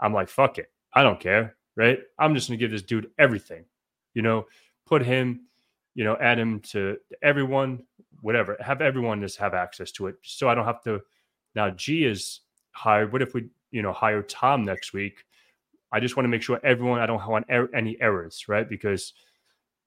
[0.00, 0.70] I'm like, fuck it.
[0.94, 1.56] I don't care.
[1.76, 1.98] Right?
[2.18, 3.64] I'm just gonna give this dude everything.
[4.14, 4.46] You know,
[4.86, 5.42] put him,
[5.94, 7.82] you know, add him to everyone,
[8.20, 8.56] whatever.
[8.60, 11.00] Have everyone just have access to it, so I don't have to.
[11.54, 12.40] Now G is
[12.72, 13.12] hired.
[13.12, 15.24] What if we, you know, hire Tom next week?
[15.92, 17.00] I just want to make sure everyone.
[17.00, 18.68] I don't want er- any errors, right?
[18.68, 19.12] Because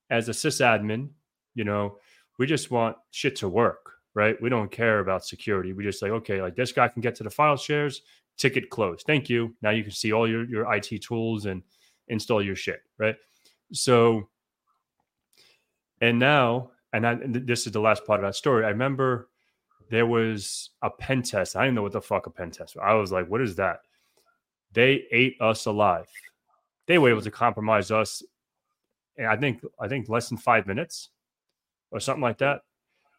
[0.10, 1.10] as a sysadmin,
[1.56, 1.98] you know,
[2.38, 4.42] we just want shit to work, right?
[4.42, 5.74] We don't care about security.
[5.74, 8.02] We just like, okay, like this guy can get to the file shares,
[8.38, 9.06] ticket closed.
[9.06, 9.56] Thank you.
[9.62, 11.62] Now you can see all your your IT tools and
[12.08, 13.16] install your shit, right?
[13.72, 14.30] So
[16.02, 18.66] and now, and, I, and this is the last part of that story.
[18.66, 19.30] I remember
[19.90, 21.56] there was a pen test.
[21.56, 22.84] I didn't know what the fuck a pen test was.
[22.86, 23.82] I was like, what is that?
[24.72, 26.08] They ate us alive.
[26.88, 28.24] They were able to compromise us.
[29.18, 31.10] And I think I think less than five minutes
[31.92, 32.62] or something like that.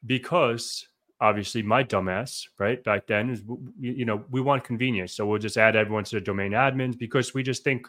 [0.06, 0.86] Because
[1.20, 2.82] obviously my dumbass, right?
[2.82, 3.42] Back then is
[3.78, 5.12] you know, we want convenience.
[5.12, 7.86] So we'll just add everyone to the domain admins because we just think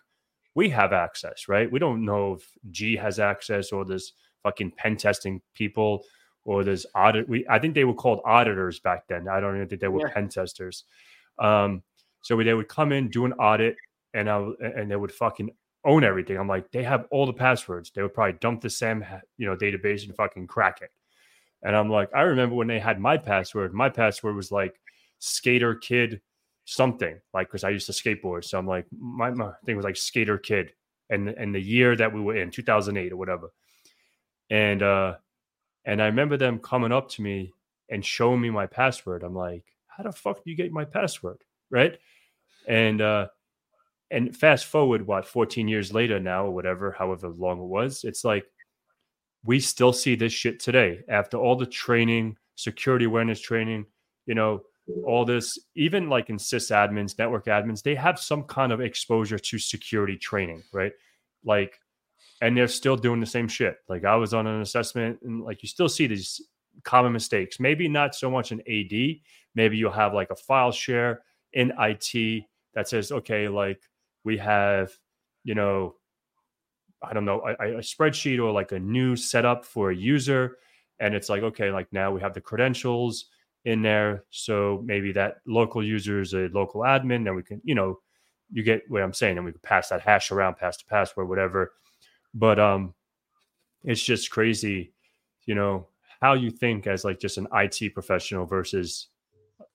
[0.54, 1.72] we have access, right?
[1.72, 4.14] We don't know if G has access or there's
[4.44, 6.04] fucking pen testing people
[6.44, 7.28] or there's audit.
[7.30, 9.28] We I think they were called auditors back then.
[9.28, 10.14] I don't even think they were yeah.
[10.14, 10.84] pen testers.
[11.40, 11.84] Um,
[12.22, 13.76] so they would come in, do an audit,
[14.14, 15.52] and I and they would fucking
[15.84, 16.38] own everything.
[16.38, 17.92] I'm like, they have all the passwords.
[17.92, 19.04] They would probably dump the SAM,
[19.38, 20.92] you know, database and fucking crack it.
[21.64, 23.74] And I'm like, I remember when they had my password.
[23.74, 24.80] My password was like
[25.20, 26.22] skater kid
[26.66, 28.46] something, like because I used to skateboard.
[28.46, 30.74] So I'm like, my, my thing was like skater kid,
[31.10, 33.50] and and the year that we were in, 2008 or whatever.
[34.52, 35.16] And uh,
[35.86, 37.54] and I remember them coming up to me
[37.90, 39.24] and showing me my password.
[39.24, 41.42] I'm like, how the fuck do you get my password,
[41.72, 41.98] right?
[42.68, 43.28] And uh,
[44.12, 48.24] and fast forward what 14 years later now or whatever, however long it was, it's
[48.24, 48.46] like
[49.44, 53.86] we still see this shit today after all the training, security awareness training,
[54.26, 54.62] you know,
[55.06, 59.58] all this, even like in sysadmins, network admins, they have some kind of exposure to
[59.58, 60.92] security training, right?
[61.44, 61.80] Like,
[62.42, 63.78] and they're still doing the same shit.
[63.88, 66.42] Like I was on an assessment and like you still see these
[66.84, 67.60] common mistakes.
[67.60, 69.18] Maybe not so much in AD.
[69.56, 71.22] Maybe you'll have like a file share
[71.54, 73.82] in IT that says, okay, like
[74.24, 74.92] we have,
[75.44, 75.96] you know,
[77.04, 80.58] I don't know, a, a spreadsheet or like a new setup for a user.
[81.00, 83.26] And it's like, okay, like now we have the credentials
[83.66, 84.24] in there.
[84.30, 88.00] So maybe that local user is a local admin, then we can, you know,
[88.52, 91.30] you get what I'm saying, and we can pass that hash around, pass the password,
[91.30, 91.72] whatever.
[92.34, 92.94] But um
[93.84, 94.94] it's just crazy,
[95.46, 95.88] you know,
[96.22, 99.08] how you think as like just an IT professional versus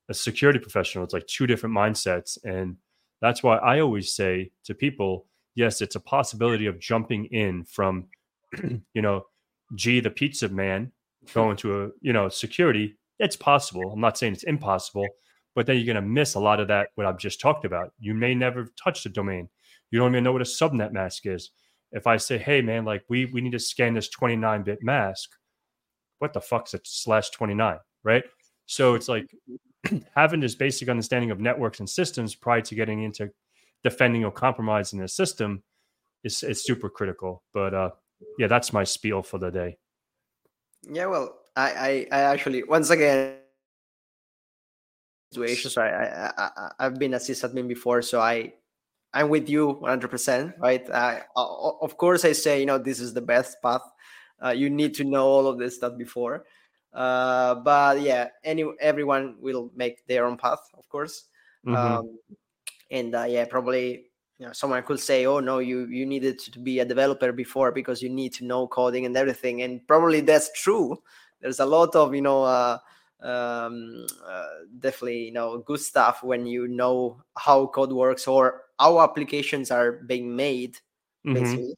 [0.08, 1.04] a security professional.
[1.04, 2.38] It's like two different mindsets.
[2.44, 2.76] And
[3.20, 8.06] that's why I always say to people, yes, it's a possibility of jumping in from,
[8.62, 9.26] you know,
[9.74, 10.92] G, the pizza man,
[11.34, 12.96] going to a, you know, security.
[13.18, 13.90] It's possible.
[13.92, 15.06] I'm not saying it's impossible,
[15.54, 17.92] but then you're going to miss a lot of that, what I've just talked about.
[17.98, 19.48] You may never touch the domain.
[19.90, 21.50] You don't even know what a subnet mask is.
[21.92, 25.30] If I say, hey, man, like we, we need to scan this 29 bit mask,
[26.18, 28.24] what the fuck's a slash 29, right?
[28.66, 29.30] So it's like
[30.14, 33.30] having this basic understanding of networks and systems prior to getting into
[33.84, 35.62] defending or compromising the system
[36.24, 37.42] is, is super critical.
[37.54, 37.90] But uh,
[38.38, 39.78] yeah, that's my spiel for the day.
[40.90, 43.36] Yeah, well, I, I, I actually once again
[45.32, 45.76] situations.
[45.76, 48.54] Right, I, I, I've been a sysadmin before, so I,
[49.16, 50.08] I'm with you 100.
[50.08, 50.84] percent Right.
[50.90, 53.80] I, of course, I say you know this is the best path.
[54.44, 56.44] Uh, you need to know all of this stuff before.
[56.92, 61.24] Uh, but yeah, any everyone will make their own path, of course.
[61.66, 61.76] Mm-hmm.
[61.76, 62.18] Um,
[62.90, 66.58] and uh, yeah, probably you know someone could say, "Oh no, you you needed to
[66.60, 70.52] be a developer before because you need to know coding and everything." And probably that's
[70.52, 71.02] true.
[71.40, 72.44] There's a lot of you know.
[73.22, 79.00] Um uh, definitely you know good stuff when you know how code works or how
[79.00, 80.76] applications are being made
[81.26, 81.34] mm-hmm.
[81.34, 81.74] basically.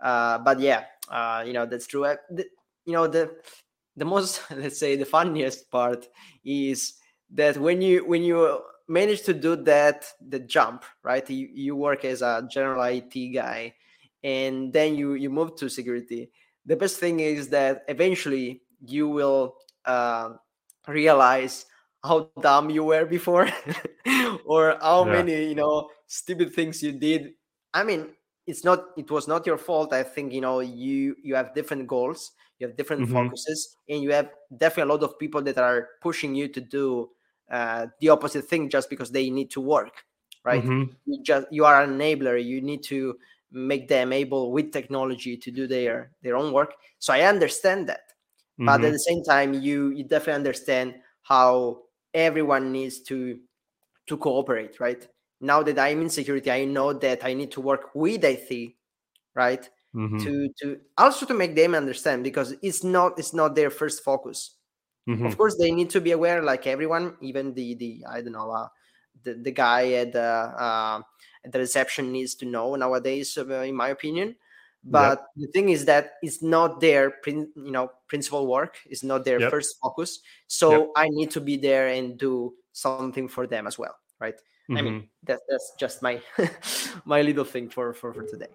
[0.00, 2.04] Uh but yeah uh you know that's true.
[2.04, 2.46] Uh, the,
[2.84, 3.34] you know the
[3.96, 6.08] the most let's say the funniest part
[6.44, 6.94] is
[7.30, 11.28] that when you when you manage to do that the jump right?
[11.28, 13.74] You, you work as a general it guy
[14.24, 16.30] and then you you move to security.
[16.66, 20.34] The best thing is that eventually you will uh,
[20.88, 21.66] realize
[22.04, 23.48] how dumb you were before
[24.44, 25.12] or how yeah.
[25.12, 27.32] many you know stupid things you did
[27.74, 28.08] i mean
[28.46, 31.86] it's not it was not your fault i think you know you you have different
[31.86, 33.12] goals you have different mm-hmm.
[33.12, 37.08] focuses and you have definitely a lot of people that are pushing you to do
[37.50, 40.04] uh, the opposite thing just because they need to work
[40.44, 40.90] right mm-hmm.
[41.06, 43.16] you just you are an enabler you need to
[43.50, 48.00] make them able with technology to do their their own work so i understand that
[48.58, 48.66] mm-hmm.
[48.66, 48.92] but at mm-hmm.
[48.92, 51.82] the same time you you definitely understand how
[52.14, 53.38] everyone needs to
[54.06, 55.08] to cooperate right
[55.40, 58.72] now that i'm in security i know that i need to work with it
[59.34, 60.18] right mm-hmm.
[60.18, 64.58] to to also to make them understand because it's not it's not their first focus
[65.08, 65.24] Mm-hmm.
[65.24, 68.50] Of course, they need to be aware, like everyone, even the the I don't know,
[68.50, 68.68] uh,
[69.24, 71.00] the the guy at the uh,
[71.44, 74.36] at the reception needs to know nowadays, uh, in my opinion.
[74.84, 75.26] But yep.
[75.36, 78.78] the thing is that it's not their you know principal work.
[78.86, 79.50] It's not their yep.
[79.50, 80.20] first focus.
[80.46, 80.88] So yep.
[80.96, 84.34] I need to be there and do something for them as well, right?
[84.34, 84.76] Mm-hmm.
[84.76, 85.06] I mean, mm-hmm.
[85.24, 86.20] that's that's just my
[87.04, 88.52] my little thing for for for today.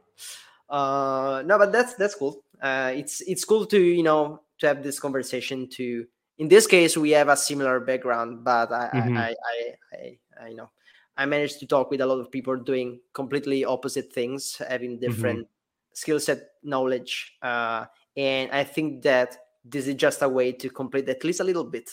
[0.70, 2.44] Uh, no, but that's that's cool.
[2.62, 6.06] Uh, it's it's cool to you know to have this conversation to
[6.38, 9.18] in this case we have a similar background but I, mm-hmm.
[9.18, 10.70] I, I, I, I, know
[11.18, 15.40] i managed to talk with a lot of people doing completely opposite things having different
[15.40, 15.53] mm-hmm.
[15.94, 17.86] Skill set knowledge uh,
[18.18, 21.64] and i think that this is just a way to complete at least a little
[21.64, 21.90] bit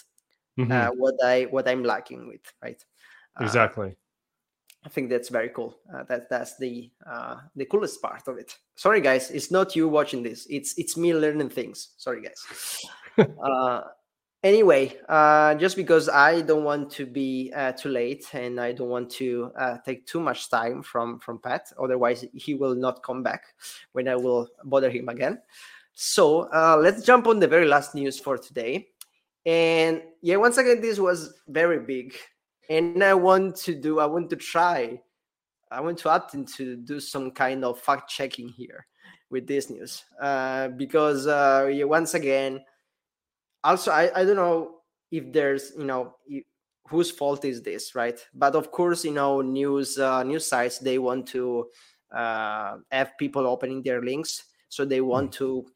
[0.58, 0.72] mm-hmm.
[0.72, 2.82] uh, what I what I'm lacking with, right?
[3.40, 3.96] Uh, exactly.
[4.84, 5.78] I think that's very cool.
[5.92, 8.56] Uh, that that's the uh, the coolest part of it.
[8.76, 10.46] Sorry, guys, it's not you watching this.
[10.48, 11.90] It's it's me learning things.
[11.96, 12.84] Sorry, guys.
[14.42, 18.88] anyway, uh, just because I don't want to be uh, too late and I don't
[18.88, 23.22] want to uh, take too much time from from Pat, otherwise he will not come
[23.22, 23.44] back
[23.92, 25.40] when I will bother him again.
[25.92, 28.88] So uh, let's jump on the very last news for today.
[29.44, 32.14] And yeah, once again, this was very big
[32.68, 35.00] and I want to do, I want to try,
[35.70, 38.86] I want to attempt to do some kind of fact checking here
[39.28, 42.60] with this news uh, because uh, yeah, once again,
[43.64, 44.76] also I, I don't know
[45.10, 46.14] if there's you know
[46.88, 50.98] whose fault is this right but of course you know news uh, news sites they
[50.98, 51.66] want to
[52.12, 55.34] uh, have people opening their links so they want mm.
[55.34, 55.66] to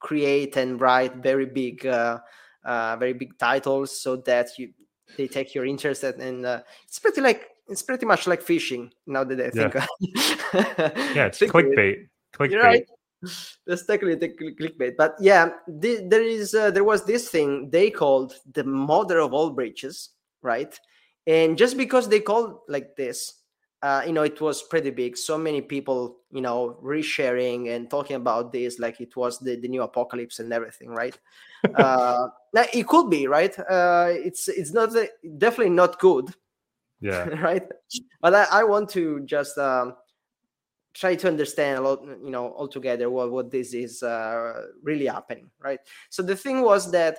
[0.00, 2.18] create and write very big uh,
[2.64, 4.72] uh, very big titles so that you
[5.16, 9.24] they take your interest and uh, it's pretty like it's pretty much like fishing now
[9.24, 9.74] that I think.
[9.74, 9.86] Yeah,
[11.14, 12.08] yeah it's clickbait.
[12.34, 12.62] Clickbait.
[12.62, 12.86] Right.
[13.66, 18.64] That's technically clickbait, but yeah, there is uh, there was this thing they called the
[18.64, 20.10] mother of all breaches,
[20.42, 20.78] right?
[21.26, 23.40] And just because they called like this,
[23.82, 25.16] uh, you know, it was pretty big.
[25.16, 29.68] So many people, you know, resharing and talking about this like it was the, the
[29.68, 31.18] new apocalypse and everything, right?
[31.74, 33.58] uh, it could be, right?
[33.58, 34.90] Uh, it's it's not
[35.38, 36.34] definitely not good.
[37.00, 37.24] Yeah.
[37.42, 37.62] right.
[38.22, 39.94] But I, I want to just um,
[40.94, 45.50] try to understand a lot, you know, altogether what what this is uh, really happening,
[45.60, 45.80] right?
[46.10, 47.18] So the thing was that,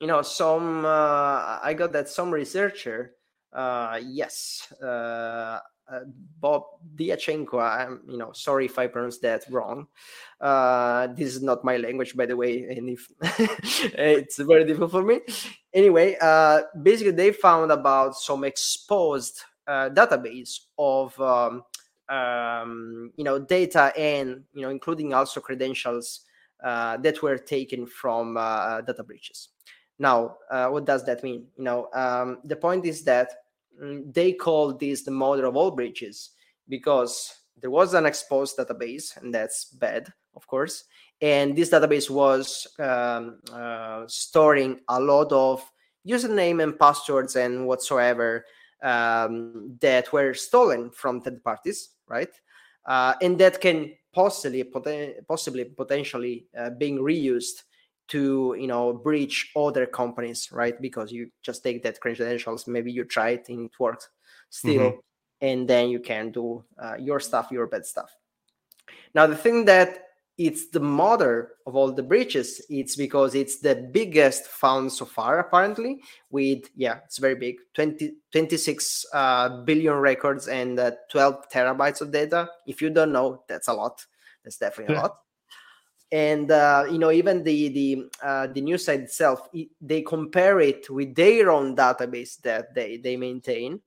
[0.00, 3.12] you know, some uh, I got that some researcher,
[3.52, 6.00] uh, yes, uh, uh,
[6.40, 6.62] Bob
[6.96, 7.60] Diachenko.
[7.60, 9.86] I'm, you know, sorry if I pronounced that wrong.
[10.40, 15.02] Uh, this is not my language, by the way, and if it's very difficult for
[15.02, 15.20] me.
[15.72, 21.62] Anyway, uh, basically, they found about some exposed uh, database of um,
[22.08, 26.20] um, you know data and you know including also credentials
[26.62, 29.50] uh, that were taken from uh, data breaches.
[29.98, 31.46] Now, what does that mean?
[31.56, 33.30] You know, um, the point is that
[33.82, 36.30] Mm, they call this the mother of all breaches
[36.68, 40.84] because there was an exposed database, and that's bad, of course.
[41.20, 45.62] And this database was um, uh, storing a lot of
[46.06, 48.44] username and passwords and whatsoever
[48.82, 52.30] um, that were stolen from third parties, right?
[52.86, 57.62] Uh, and that can possibly, poten- possibly, potentially uh, being reused
[58.08, 63.04] to you know breach other companies right because you just take that credentials maybe you
[63.04, 64.10] try it and it works
[64.50, 64.98] still mm-hmm.
[65.40, 68.14] and then you can do uh, your stuff your bad stuff
[69.14, 70.03] now the thing that
[70.36, 72.60] it's the mother of all the breaches.
[72.68, 78.14] It's because it's the biggest found so far apparently with yeah it's very big 20
[78.32, 82.48] 26 uh, billion records and uh, 12 terabytes of data.
[82.66, 84.04] If you don't know that's a lot.
[84.42, 85.18] That's definitely a lot.
[86.12, 90.60] And uh, you know even the the uh, the news site itself it, they compare
[90.60, 93.80] it with their own database that they they maintain.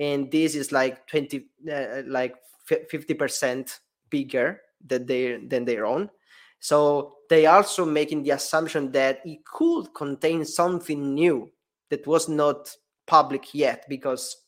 [0.00, 2.36] And this is like 20 uh, like
[2.70, 3.80] 50%
[4.10, 6.10] bigger than they than their own
[6.60, 11.50] so they also making the assumption that it could contain something new
[11.90, 12.74] that was not
[13.06, 14.44] public yet because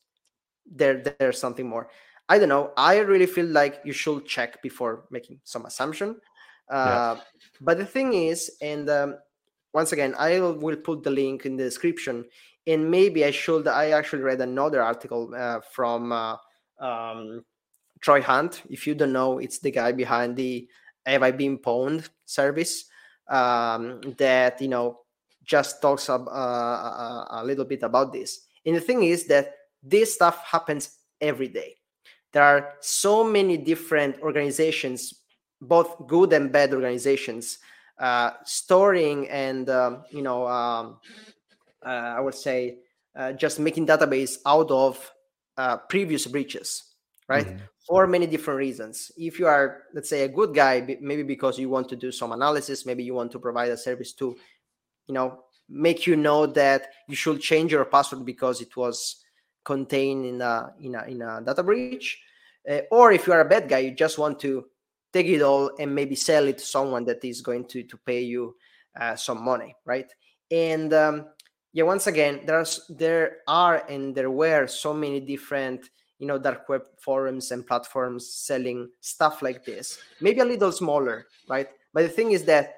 [0.66, 1.88] there there's something more
[2.28, 6.16] i don't know i really feel like you should check before making some assumption
[6.70, 6.76] yeah.
[6.76, 7.20] Uh,
[7.60, 9.16] but the thing is, and um,
[9.72, 12.24] once again, I will put the link in the description.
[12.66, 13.66] And maybe I should.
[13.66, 16.36] I actually read another article uh, from uh,
[16.78, 17.44] um,
[18.01, 18.62] Troy Hunt.
[18.70, 20.68] If you don't know, it's the guy behind the
[21.07, 22.84] "Have I Been Pwned" service
[23.28, 25.01] um, that you know
[25.44, 28.46] just talks ab- uh, a little bit about this.
[28.64, 31.76] And the thing is that this stuff happens every day.
[32.32, 35.20] There are so many different organizations
[35.61, 37.59] both good and bad organizations
[37.98, 40.98] uh, storing and um, you know um,
[41.84, 42.78] uh, i would say
[43.16, 45.12] uh, just making database out of
[45.57, 46.89] uh, previous breaches
[47.30, 47.46] right?
[47.46, 47.64] Mm-hmm.
[47.86, 49.12] for many different reasons.
[49.16, 52.32] If you are let's say a good guy maybe because you want to do some
[52.32, 54.36] analysis maybe you want to provide a service to
[55.06, 59.24] you know make you know that you should change your password because it was
[59.64, 62.20] contained in a in a, in a data breach.
[62.68, 64.66] Uh, or if you are a bad guy you just want to
[65.12, 68.20] take it all and maybe sell it to someone that is going to to pay
[68.20, 68.54] you
[69.00, 70.12] uh, some money right?
[70.50, 71.26] And um,
[71.72, 75.88] yeah once again there's there are and there were so many different
[76.20, 81.26] you know dark web forums and platforms selling stuff like this maybe a little smaller
[81.48, 82.76] right but the thing is that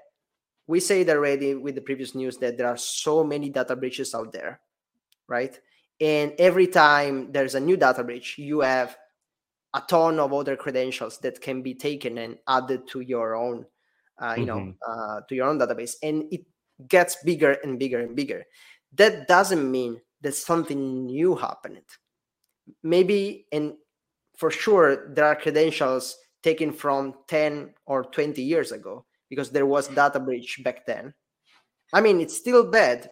[0.66, 4.32] we said already with the previous news that there are so many data breaches out
[4.32, 4.60] there,
[5.28, 5.58] right?
[6.00, 8.96] And every time there's a new data breach, you have
[9.74, 13.66] a ton of other credentials that can be taken and added to your own,
[14.20, 14.68] uh, you mm-hmm.
[14.68, 16.42] know, uh, to your own database, and it
[16.88, 18.44] gets bigger and bigger and bigger.
[18.94, 21.82] That doesn't mean that something new happened.
[22.82, 23.74] Maybe, and
[24.36, 29.88] for sure, there are credentials taken from 10 or 20 years ago because there was
[29.88, 31.14] data breach back then.
[31.92, 33.10] I mean, it's still bad,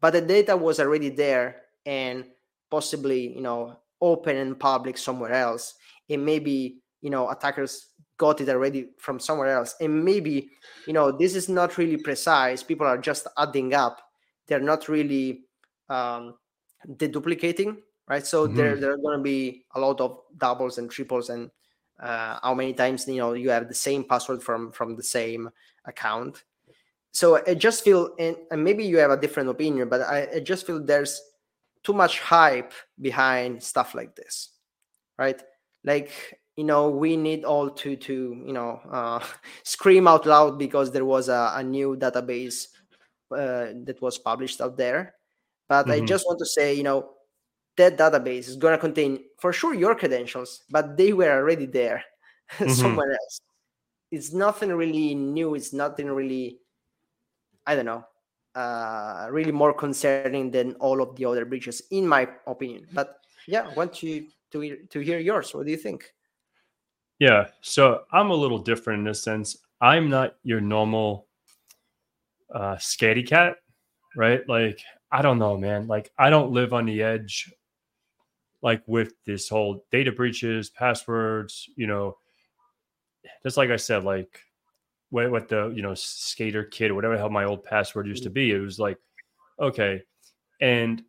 [0.00, 2.24] but the data was already there and
[2.70, 5.74] possibly, you know, open and public somewhere else.
[6.08, 9.74] And maybe, you know, attackers got it already from somewhere else.
[9.80, 10.50] And maybe,
[10.86, 12.62] you know, this is not really precise.
[12.62, 13.98] People are just adding up.
[14.46, 15.44] They're not really
[15.88, 16.34] um,
[16.96, 17.76] deduplicating,
[18.10, 18.26] right?
[18.26, 18.56] So mm-hmm.
[18.56, 21.50] there, there are going to be a lot of doubles and triples and
[22.00, 25.50] uh, how many times you know you have the same password from from the same
[25.84, 26.44] account
[27.12, 30.40] so i just feel and, and maybe you have a different opinion but I, I,
[30.40, 31.20] just feel there's
[31.82, 34.50] too much hype behind stuff like this
[35.18, 35.42] right
[35.84, 39.22] like you know we need all to to you know uh,
[39.62, 42.68] scream out loud because there was a, a new database
[43.30, 45.14] uh, that was published out there
[45.68, 46.02] but mm-hmm.
[46.02, 47.10] i just want to say you know
[47.76, 52.04] that database is going to contain for sure your credentials but they were already there
[52.58, 52.70] mm-hmm.
[52.70, 53.40] somewhere else.
[54.10, 56.58] It's nothing really new it's nothing really
[57.66, 58.04] i don't know
[58.56, 62.86] uh really more concerning than all of the other breaches in my opinion.
[62.92, 63.16] But
[63.46, 65.54] yeah i want you to to hear yours.
[65.54, 66.12] What do you think?
[67.18, 69.56] Yeah so i'm a little different in this sense.
[69.80, 71.26] I'm not your normal
[72.52, 73.56] uh scaredy cat
[74.16, 74.46] right?
[74.48, 75.86] Like i don't know man.
[75.86, 77.52] Like i don't live on the edge
[78.62, 82.16] like with this whole data breaches, passwords, you know,
[83.42, 84.40] just like I said, like
[85.10, 88.24] what, what the, you know, skater kid, or whatever the hell my old password used
[88.24, 88.98] to be, it was like,
[89.58, 90.02] okay.
[90.60, 91.02] And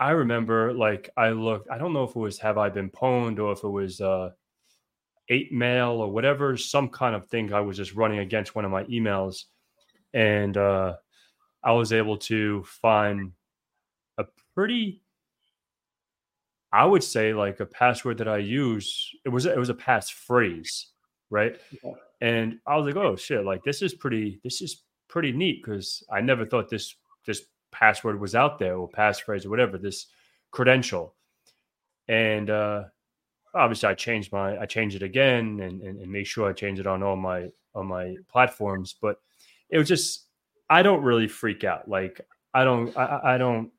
[0.00, 3.38] I remember like I looked, I don't know if it was Have I Been Pwned
[3.38, 4.30] or if it was uh
[5.30, 8.84] 8Mail or whatever, some kind of thing I was just running against one of my
[8.84, 9.44] emails.
[10.14, 10.96] And uh
[11.62, 13.32] I was able to find
[14.18, 15.02] a pretty
[16.72, 20.86] I would say like a password that I use, it was it was a passphrase,
[21.30, 21.58] right?
[21.82, 21.92] Yeah.
[22.20, 26.02] And I was like, oh shit, like this is pretty this is pretty neat because
[26.12, 26.94] I never thought this
[27.26, 27.42] this
[27.72, 30.06] password was out there or passphrase or whatever, this
[30.50, 31.14] credential.
[32.08, 32.84] And uh
[33.54, 36.80] obviously I changed my I changed it again and, and, and make sure I change
[36.80, 38.94] it on all my on my platforms.
[39.00, 39.16] But
[39.70, 40.26] it was just
[40.68, 41.88] I don't really freak out.
[41.88, 42.20] Like
[42.52, 43.70] I don't I, I don't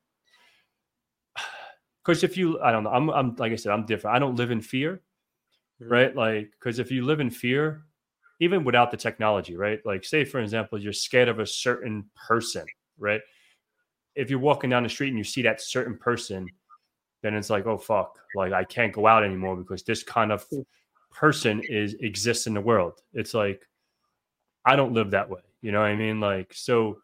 [2.04, 4.16] because if you i don't know I'm, I'm like i said i'm different.
[4.16, 5.02] I don't live in fear
[5.80, 5.92] mm-hmm.
[5.92, 6.14] right?
[6.14, 7.84] Like because if you live in fear
[8.40, 9.80] even without the technology right?
[9.84, 12.66] Like say for example you're scared of a certain person
[12.98, 13.20] right?
[14.14, 16.48] If you're walking down the street and you see that certain person
[17.22, 20.48] then it's like oh fuck like i can't go out anymore because this kind of
[20.48, 20.64] mm.
[21.10, 23.00] person is exists in the world.
[23.12, 23.66] It's like
[24.64, 26.20] i don't live that way you know what i mean?
[26.20, 26.98] Like so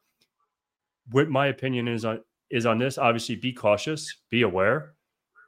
[1.11, 2.20] what my opinion is on
[2.51, 2.99] is on this.
[2.99, 4.94] Obviously be cautious be aware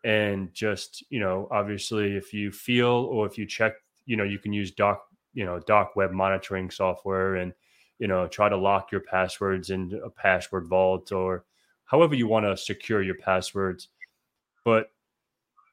[0.04, 3.74] and just you know obviously if you feel or if you check
[4.06, 7.52] you know you can use doc you know doc web monitoring software and
[7.98, 11.44] you know try to lock your passwords in a password vault or
[11.84, 13.88] however you want to secure your passwords.
[14.64, 14.90] But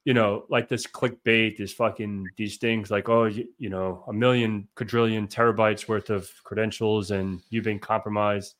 [0.06, 4.14] you know like this clickbait this fucking these things like oh you, you know a
[4.14, 8.53] million quadrillion terabytes worth of credentials and you've been compromised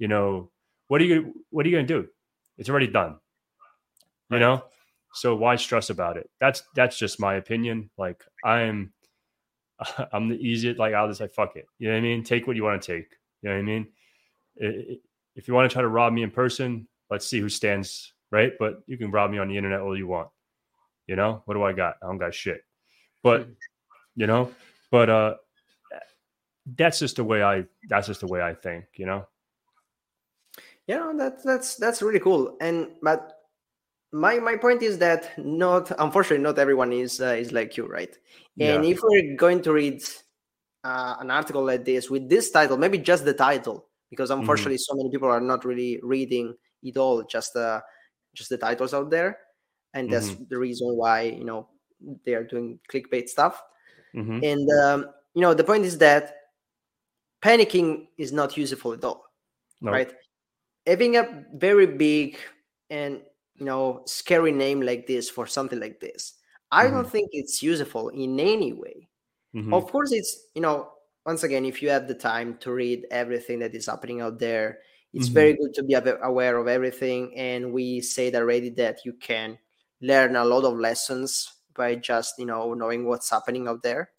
[0.00, 0.50] you know
[0.88, 2.08] what are you what are you going to do?
[2.56, 3.16] It's already done.
[4.30, 4.40] You right.
[4.40, 4.64] know?
[5.14, 6.28] So why stress about it?
[6.40, 7.90] That's that's just my opinion.
[7.96, 8.92] Like I'm
[10.12, 11.66] I'm the easiest like I'll just like fuck it.
[11.78, 12.24] You know what I mean?
[12.24, 13.12] Take what you want to take.
[13.42, 13.86] You know what I mean?
[14.56, 18.52] If you want to try to rob me in person, let's see who stands right.
[18.58, 20.28] But you can rob me on the internet all you want.
[21.06, 21.96] You know what do I got?
[22.02, 22.62] I don't got shit.
[23.22, 23.52] But hmm.
[24.16, 24.52] you know,
[24.90, 25.34] but uh,
[26.76, 27.64] that's just the way I.
[27.88, 28.86] That's just the way I think.
[28.94, 29.26] You know
[30.88, 33.34] yeah that's that's that's really cool and but
[34.10, 38.16] my my point is that not unfortunately not everyone is uh, is like you right
[38.58, 38.90] and yeah.
[38.90, 40.02] if we're going to read
[40.84, 44.40] uh, an article like this with this title maybe just the title because mm-hmm.
[44.40, 44.94] unfortunately mm-hmm.
[44.94, 47.80] so many people are not really reading it all just uh
[48.34, 49.38] just the titles out there
[49.94, 50.44] and that's mm-hmm.
[50.48, 51.68] the reason why you know
[52.24, 53.62] they are doing clickbait stuff
[54.14, 54.40] mm-hmm.
[54.42, 56.36] and um, you know the point is that
[57.42, 59.24] panicking is not useful at all
[59.82, 59.92] nope.
[59.92, 60.12] right
[60.88, 62.38] having a very big
[62.90, 63.20] and
[63.54, 66.34] you know scary name like this for something like this
[66.72, 66.94] i mm-hmm.
[66.94, 69.08] don't think it's useful in any way
[69.54, 69.74] mm-hmm.
[69.74, 70.88] of course it's you know
[71.28, 74.78] once again, if you have the time to read everything that is happening out there,
[75.12, 75.34] it's Mm-hmm.
[75.34, 77.36] very good to be aware of everything.
[77.36, 79.58] And we said already that you can
[80.00, 84.10] learn a lot of lessons by just you know knowing what's happening out there.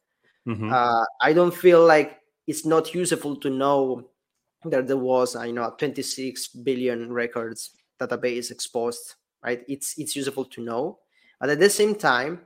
[0.45, 0.71] Mhm.
[0.71, 4.11] Uh, I don't feel like it's not useful to know
[4.65, 9.15] that there was uh, you know a 26 billion records database exposed.
[9.43, 9.63] Right?
[9.67, 10.99] It's it's useful to know,
[11.39, 12.41] but at the same time,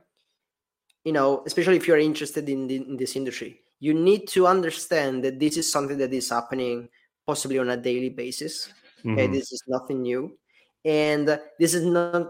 [1.04, 5.24] you know, especially if you're interested in, the, in this industry, you need to understand
[5.24, 6.88] that this is something that is happening
[7.26, 8.68] possibly on a daily basis.
[9.06, 9.32] Okay, Mhm.
[9.32, 10.38] this is nothing new,
[10.84, 12.28] and this is not.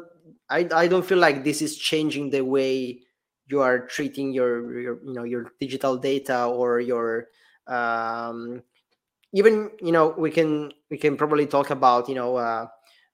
[0.51, 3.01] I I don't feel like this is changing the way
[3.47, 7.28] you are treating your your you know your digital data or your
[7.69, 8.62] um
[9.35, 12.66] even you know we can we can probably talk about you know uh,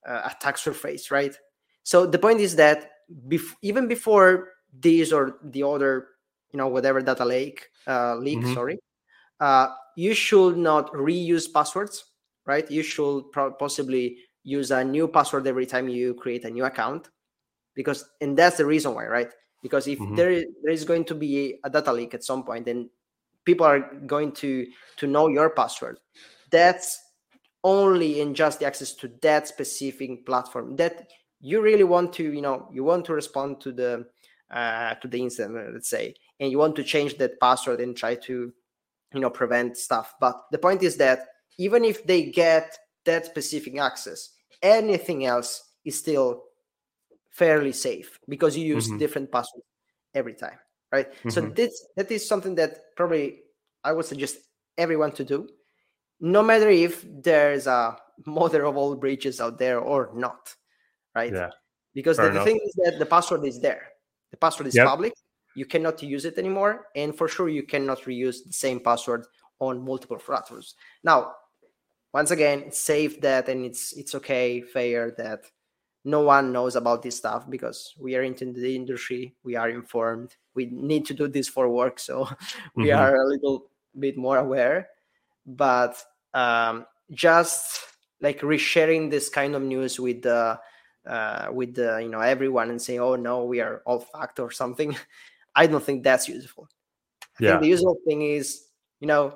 [0.08, 1.36] uh, attack surface right
[1.84, 2.90] so the point is that
[3.28, 6.08] bef- even before this or the other
[6.52, 8.46] you know whatever data lake uh, leak Mhm.
[8.46, 8.78] sorry
[9.40, 12.04] uh, you should not reuse passwords
[12.46, 16.64] right you should pro- possibly use a new password every time you create a new
[16.64, 17.10] account
[17.74, 19.32] because and that's the reason why right
[19.62, 20.16] because if Mhm.
[20.16, 22.88] there is there is going to be a data leak at some point and
[23.44, 25.98] people are going to to know your password.
[26.50, 26.98] That's
[27.64, 31.08] only in just the access to that specific platform that
[31.40, 34.06] you really want to you know you want to respond to the
[34.50, 38.14] uh, to the incident let's say and you want to change that password and try
[38.14, 38.52] to
[39.14, 40.14] you know prevent stuff.
[40.20, 41.26] But the point is that
[41.58, 44.30] even if they get that specific access
[44.62, 46.44] anything else is still
[47.30, 48.98] fairly safe because you use Mhm.
[48.98, 49.66] different passwords
[50.14, 50.58] every time
[50.92, 51.08] right?
[51.28, 51.54] So Mhm.
[51.56, 53.42] this that is something that probably
[53.84, 54.36] i would suggest
[54.76, 55.48] everyone to do.
[56.20, 57.96] No matter if there's a
[58.26, 60.54] mother of all breaches out there or not
[61.14, 61.32] right?
[61.32, 61.50] Yeah.
[61.94, 63.88] because the, the thing is that the password is there.
[64.30, 64.86] The password is Yep.
[64.86, 65.12] public.
[65.56, 69.26] You cannot use it anymore and for sure you cannot reuse the same password
[69.58, 71.34] on multiple platforms now
[72.14, 75.40] once again it's safe that and it's it's okay fair that
[76.04, 80.36] no one knows about this stuff because we are into the industry we are informed
[80.54, 82.28] we need to do this for work so
[82.76, 82.92] we Mhm.
[82.92, 84.88] are a little bit more aware
[85.46, 86.02] but
[86.34, 87.80] um, just
[88.20, 90.58] like resharing this kind of news with the
[91.06, 94.50] uh, with the you know everyone and saying oh no we are all fact or
[94.50, 94.96] something
[95.56, 96.68] i don't think that's useful
[97.22, 97.50] i Yeah.
[97.50, 98.66] think the useful thing is
[99.00, 99.34] you know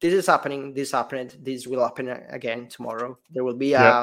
[0.00, 3.94] this is happening this happened this will happen again tomorrow there will be Yeah.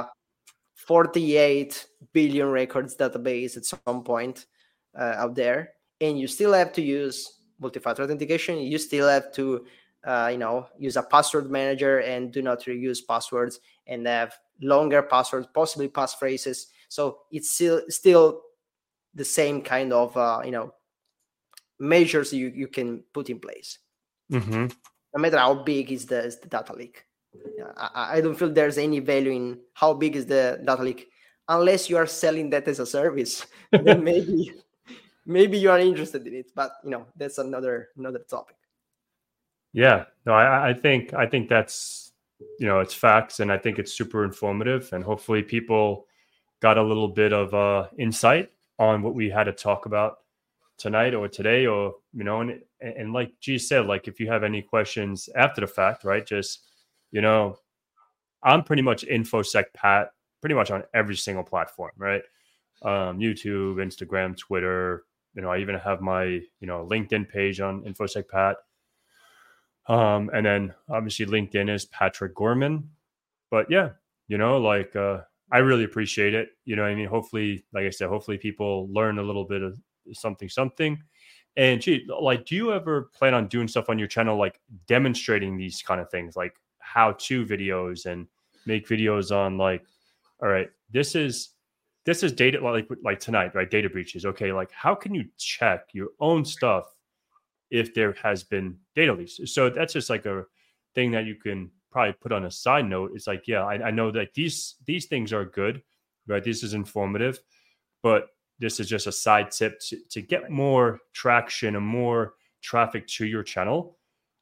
[0.83, 4.45] A 48 billion records database at some point
[4.97, 5.73] uh, out there.
[6.01, 8.59] And you still have to use multi-factor authentication.
[8.59, 9.65] You still have to
[10.05, 15.01] uh, you know use a password manager and do not reuse passwords and have longer
[15.01, 16.65] passwords possibly passphrases.
[16.89, 18.41] So it's still still
[19.15, 20.73] the same kind of uh, you know
[21.79, 23.79] measures you, you can put in place.
[24.31, 24.73] Mhm.
[25.13, 27.05] no matter how big is the, is the data leak
[27.95, 31.09] I, don't feel there's any value in how big is the data leak
[31.49, 34.53] unless you are selling that as a service then maybe
[35.25, 38.55] maybe you are interested in it but you know that's another another topic
[39.73, 42.11] Yeah, no, I, I think I think that's
[42.59, 46.05] you know it's facts, and I think it's super informative, and hopefully people
[46.61, 50.19] got a little bit of uh, insight on what we had to talk about
[50.77, 54.43] tonight or today, or you know, and and like G said, like if you have
[54.43, 56.25] any questions after the fact, right?
[56.25, 56.67] Just
[57.13, 57.57] you know,
[58.41, 60.09] I'm pretty much infosec Pat,
[60.41, 62.23] pretty much on every single platform, right?
[62.81, 65.05] Um, YouTube, Instagram, Twitter.
[65.35, 68.57] You know, I even have my you know LinkedIn page on infosec Pat.
[69.87, 72.89] Um, and then obviously LinkedIn is Patrick Gorman.
[73.51, 73.91] But yeah,
[74.27, 75.19] you know, like uh,
[75.51, 76.49] I really appreciate it.
[76.65, 79.79] You know, I mean, hopefully, like I said, hopefully people learn a little bit of
[80.13, 81.01] something, something.
[81.55, 85.55] And gee, like, do you ever plan on doing stuff on your channel, like demonstrating
[85.55, 88.27] these kind of things, like how-to videos, and
[88.65, 89.83] make videos on like,
[90.41, 91.49] all right, this is
[92.05, 93.69] this is data like like tonight, right?
[93.69, 94.25] Data breaches.
[94.25, 96.85] Okay, like how can you check your own stuff
[97.73, 99.39] if there has been data leaks.
[99.45, 100.45] So that's just like a
[100.93, 103.11] thing that you can probably put on a side note.
[103.15, 105.81] It's like, yeah, I, I know that these these things are good,
[106.27, 106.43] right?
[106.43, 107.39] This is informative,
[108.03, 108.27] but
[108.59, 113.25] this is just a side tip to, to get more traction and more traffic to
[113.25, 113.97] your channel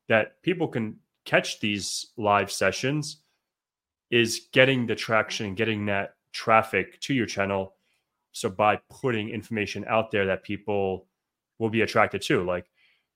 [0.09, 3.17] that people can catch these live sessions
[4.09, 7.75] is getting the traction and getting that traffic to your channel.
[8.31, 11.07] So by putting information out there that people
[11.59, 12.69] will be attracted to, like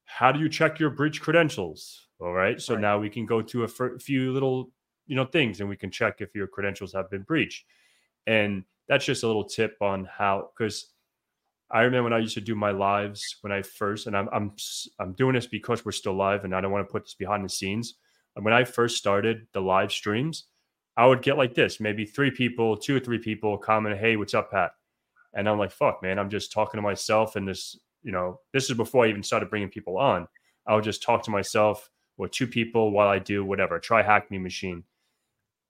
[0.06, 2.08] how do you check your breach credentials?
[2.20, 2.62] All right.
[2.62, 2.82] So Right.
[2.82, 4.72] now we can go to a few little,
[5.08, 7.66] you know, things and we can check if your credentials have been breached.
[8.28, 10.94] And that's just a little tip on how, because
[11.72, 14.52] I remember when I used to do my lives when I first, and I'm I'm
[15.00, 17.44] I'm doing this because we're still live, and I don't want to put this behind
[17.44, 17.96] the scenes.
[18.36, 20.46] When I first started the live streams,
[20.98, 24.34] I would get like this, maybe three people, two or three people comment, "Hey, what's
[24.34, 24.72] up, Pat?"
[25.34, 28.70] And I'm like, "Fuck, man, I'm just talking to myself." And this, you know, this
[28.70, 30.28] is before I even started bringing people on.
[30.68, 34.84] I would just talk to myself with two people while I do whatever, TryHackMe machine.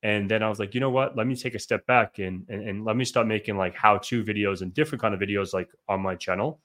[0.05, 1.17] And then I was like, you know what?
[1.17, 3.97] Let me take a step back and, and, and let me start making like how
[3.97, 6.61] to videos and different kind of videos like on my channel.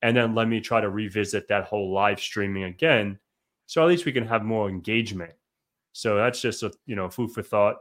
[0.00, 3.18] And then let me try to revisit that whole live streaming again.
[3.66, 5.34] So at least we can have more engagement.
[5.92, 7.76] So that's just a you know food for thought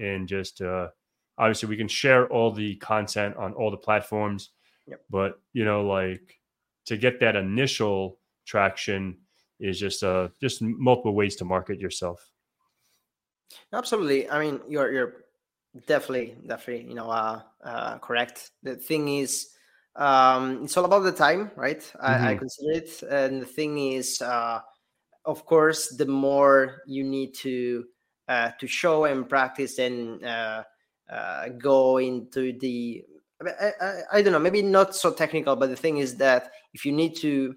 [0.00, 0.88] and just uh
[1.36, 4.52] obviously we can share all the content on all the platforms.
[4.86, 5.00] Yep.
[5.10, 6.40] But you know, like
[6.86, 9.18] to get that initial traction
[9.60, 12.30] is just uh just multiple ways to market yourself.
[13.72, 14.28] Absolutely.
[14.28, 15.14] I mean, you're you're
[15.86, 18.50] definitely definitely you know uh, uh, correct.
[18.62, 19.50] The thing is,
[19.96, 21.80] um, it's all about the time, right?
[21.80, 22.06] Mm-hmm.
[22.06, 22.38] I, I, mm-hmm.
[22.38, 24.60] consider it, and the thing is, uh,
[25.24, 27.84] of course, the more you need to
[28.28, 30.62] uh, to show and practice and uh,
[31.10, 33.04] uh, go into the
[33.40, 36.84] I, I, I, don't know, maybe not so technical, but the thing is that if
[36.84, 37.54] you need to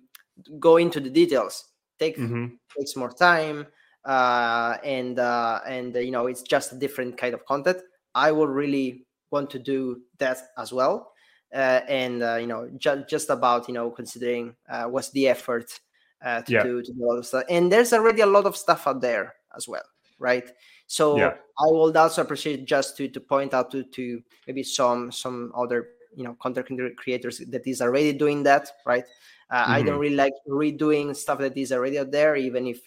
[0.59, 1.65] go into the details,
[1.99, 2.47] take mm-hmm.
[2.77, 3.65] takes more time
[4.05, 7.77] uh, and uh, and uh, you know it's just a different kind of content.
[8.15, 11.13] I will really want to do that as well,
[11.53, 15.79] uh, and uh, you know ju- just about you know considering uh, what's the effort
[16.23, 16.63] uh, to yeah.
[16.63, 17.43] do to do all of stuff.
[17.49, 19.85] And there's already a lot of stuff out there as well,
[20.19, 20.49] right?
[20.87, 21.33] So yeah.
[21.59, 25.89] I would also appreciate just to to point out to to maybe some some other
[26.15, 26.67] you know content
[26.97, 29.05] creators that is already doing that, right?
[29.49, 29.71] Uh, mm-hmm.
[29.71, 29.99] I don't mm-hmm.
[29.99, 32.79] really like redoing stuff that is already out there, even if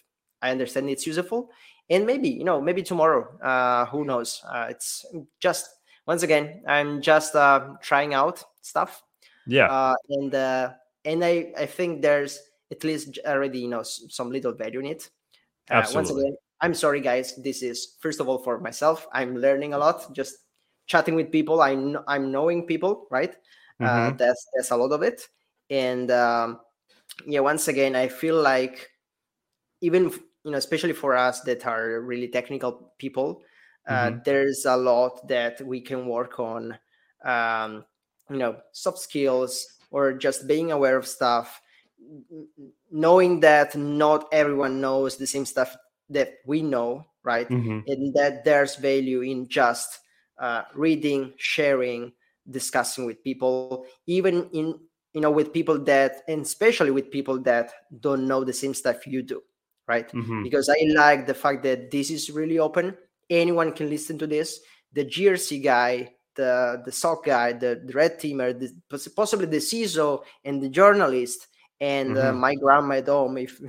[0.44, 1.48] I understand it's useful.
[1.88, 4.44] And maybe, you know, maybe tomorrow, uh, who knows?
[4.44, 5.04] Uh, it's
[5.40, 5.68] just,
[6.06, 9.02] once again, I'm just uh, trying out stuff.
[9.46, 9.66] Yeah.
[9.66, 10.72] Uh, and uh,
[11.04, 12.40] and I, I think there's
[12.70, 15.10] at least already, you know, some little value in it.
[15.70, 15.96] Uh, Absolutely.
[15.96, 17.36] Once again, I'm sorry, guys.
[17.36, 19.06] This is, first of all, for myself.
[19.12, 20.36] I'm learning a lot, just
[20.86, 21.60] chatting with people.
[21.60, 23.34] I'm, I'm knowing people, right?
[23.80, 24.16] Uh, mm-hmm.
[24.16, 25.28] that's, that's a lot of it.
[25.68, 26.60] And um,
[27.26, 28.88] yeah, once again, I feel like
[29.80, 30.12] even
[30.44, 33.42] you know especially for us that are really technical people
[33.88, 34.18] uh, mm-hmm.
[34.24, 36.76] there's a lot that we can work on
[37.24, 37.84] um,
[38.30, 41.60] you know soft skills or just being aware of stuff
[42.90, 45.76] knowing that not everyone knows the same stuff
[46.10, 47.80] that we know right mm-hmm.
[47.86, 50.00] and that there's value in just
[50.38, 52.12] uh, reading sharing
[52.50, 54.78] discussing with people even in
[55.14, 59.06] you know with people that and especially with people that don't know the same stuff
[59.06, 59.42] you do
[59.86, 60.10] right?
[60.12, 60.42] Mm-hmm.
[60.42, 62.96] Because I like the fact that this is really open.
[63.30, 64.60] Anyone can listen to this.
[64.92, 68.70] The GRC guy, the the SOC guy, the, the red teamer, the,
[69.16, 71.48] possibly the CISO and the journalist,
[71.80, 72.36] and uh, mm-hmm.
[72.36, 73.60] uh, my grandma at home, if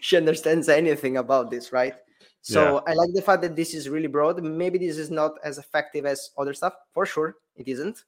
[0.00, 1.94] she understands anything about this, right?
[2.42, 2.92] So yeah.
[2.92, 4.42] I like the fact that this is really broad.
[4.42, 7.36] Maybe this is not as effective as other stuff, for sure.
[7.56, 8.04] It isn't.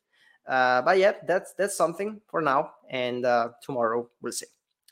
[0.46, 2.72] Uh, but yeah, that's that's something for now.
[2.90, 4.46] And uh, tomorrow we'll see.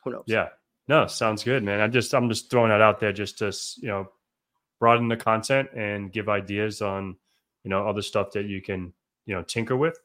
[0.04, 0.24] Who knows?
[0.26, 0.48] Yeah,
[0.92, 1.80] no, sounds good, man.
[1.80, 3.50] I'm just I'm just throwing that out there just to
[3.80, 4.08] you know
[4.78, 7.16] broaden the content and give ideas on
[7.64, 8.92] you know other stuff that you can
[9.24, 9.98] you know tinker with.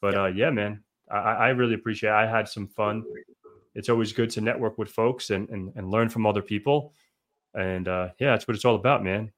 [0.00, 0.22] But yeah.
[0.22, 2.08] uh, yeah, man, I, I really appreciate.
[2.08, 2.14] It.
[2.14, 3.04] I had some fun.
[3.74, 6.94] It's always good to network with folks and and, and learn from other people.
[7.52, 9.32] And uh, yeah, that's what it's all about, man.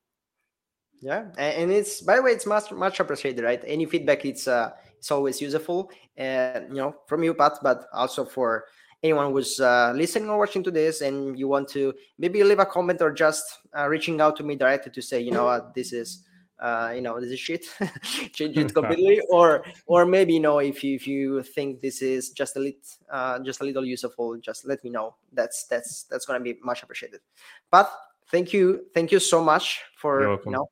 [1.02, 3.60] Yeah, and it's by the way, it's much much appreciated, right?
[3.66, 8.24] Any feedback, it's uh, it's always useful, and you know, from you, Pat, but also
[8.24, 8.66] for
[9.04, 12.64] anyone who's uh, listening or watching to this and you want to maybe leave a
[12.64, 13.44] comment or just
[13.76, 15.74] uh, reaching out to me directly to say you know what?
[15.74, 16.24] This is
[16.58, 17.66] uh, you know this is shit.
[18.32, 19.20] Change it completely.
[19.30, 22.80] Or or maybe you know if you if you think this is just a little
[23.10, 25.14] uh, just a little useful just let me know.
[25.32, 27.20] That's that's that's gonna be much appreciated.
[27.70, 27.92] But
[28.30, 30.70] thank you thank you so much for you know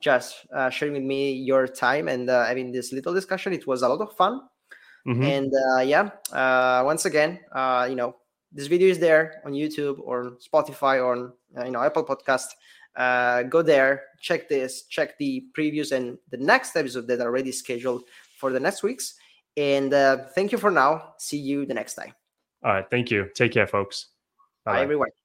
[0.00, 3.52] just uh, sharing with me your time and uh, having this little discussion.
[3.52, 4.42] It was a lot of fun
[5.06, 5.22] Mm-hmm.
[5.22, 8.16] And uh, yeah, uh, once again, uh, you know,
[8.52, 12.46] this video is there on YouTube or Spotify or uh, you know Apple Podcast.
[12.94, 17.50] Uh, go there, check this, check the previews and the next episode that are already
[17.50, 18.02] scheduled
[18.38, 19.14] for the next weeks.
[19.56, 21.14] And uh, thank you for now.
[21.18, 22.12] See you the next time.
[22.64, 22.86] All right.
[22.90, 23.28] Thank you.
[23.34, 24.08] Take care, folks.
[24.64, 25.21] Bye, Bye everyone.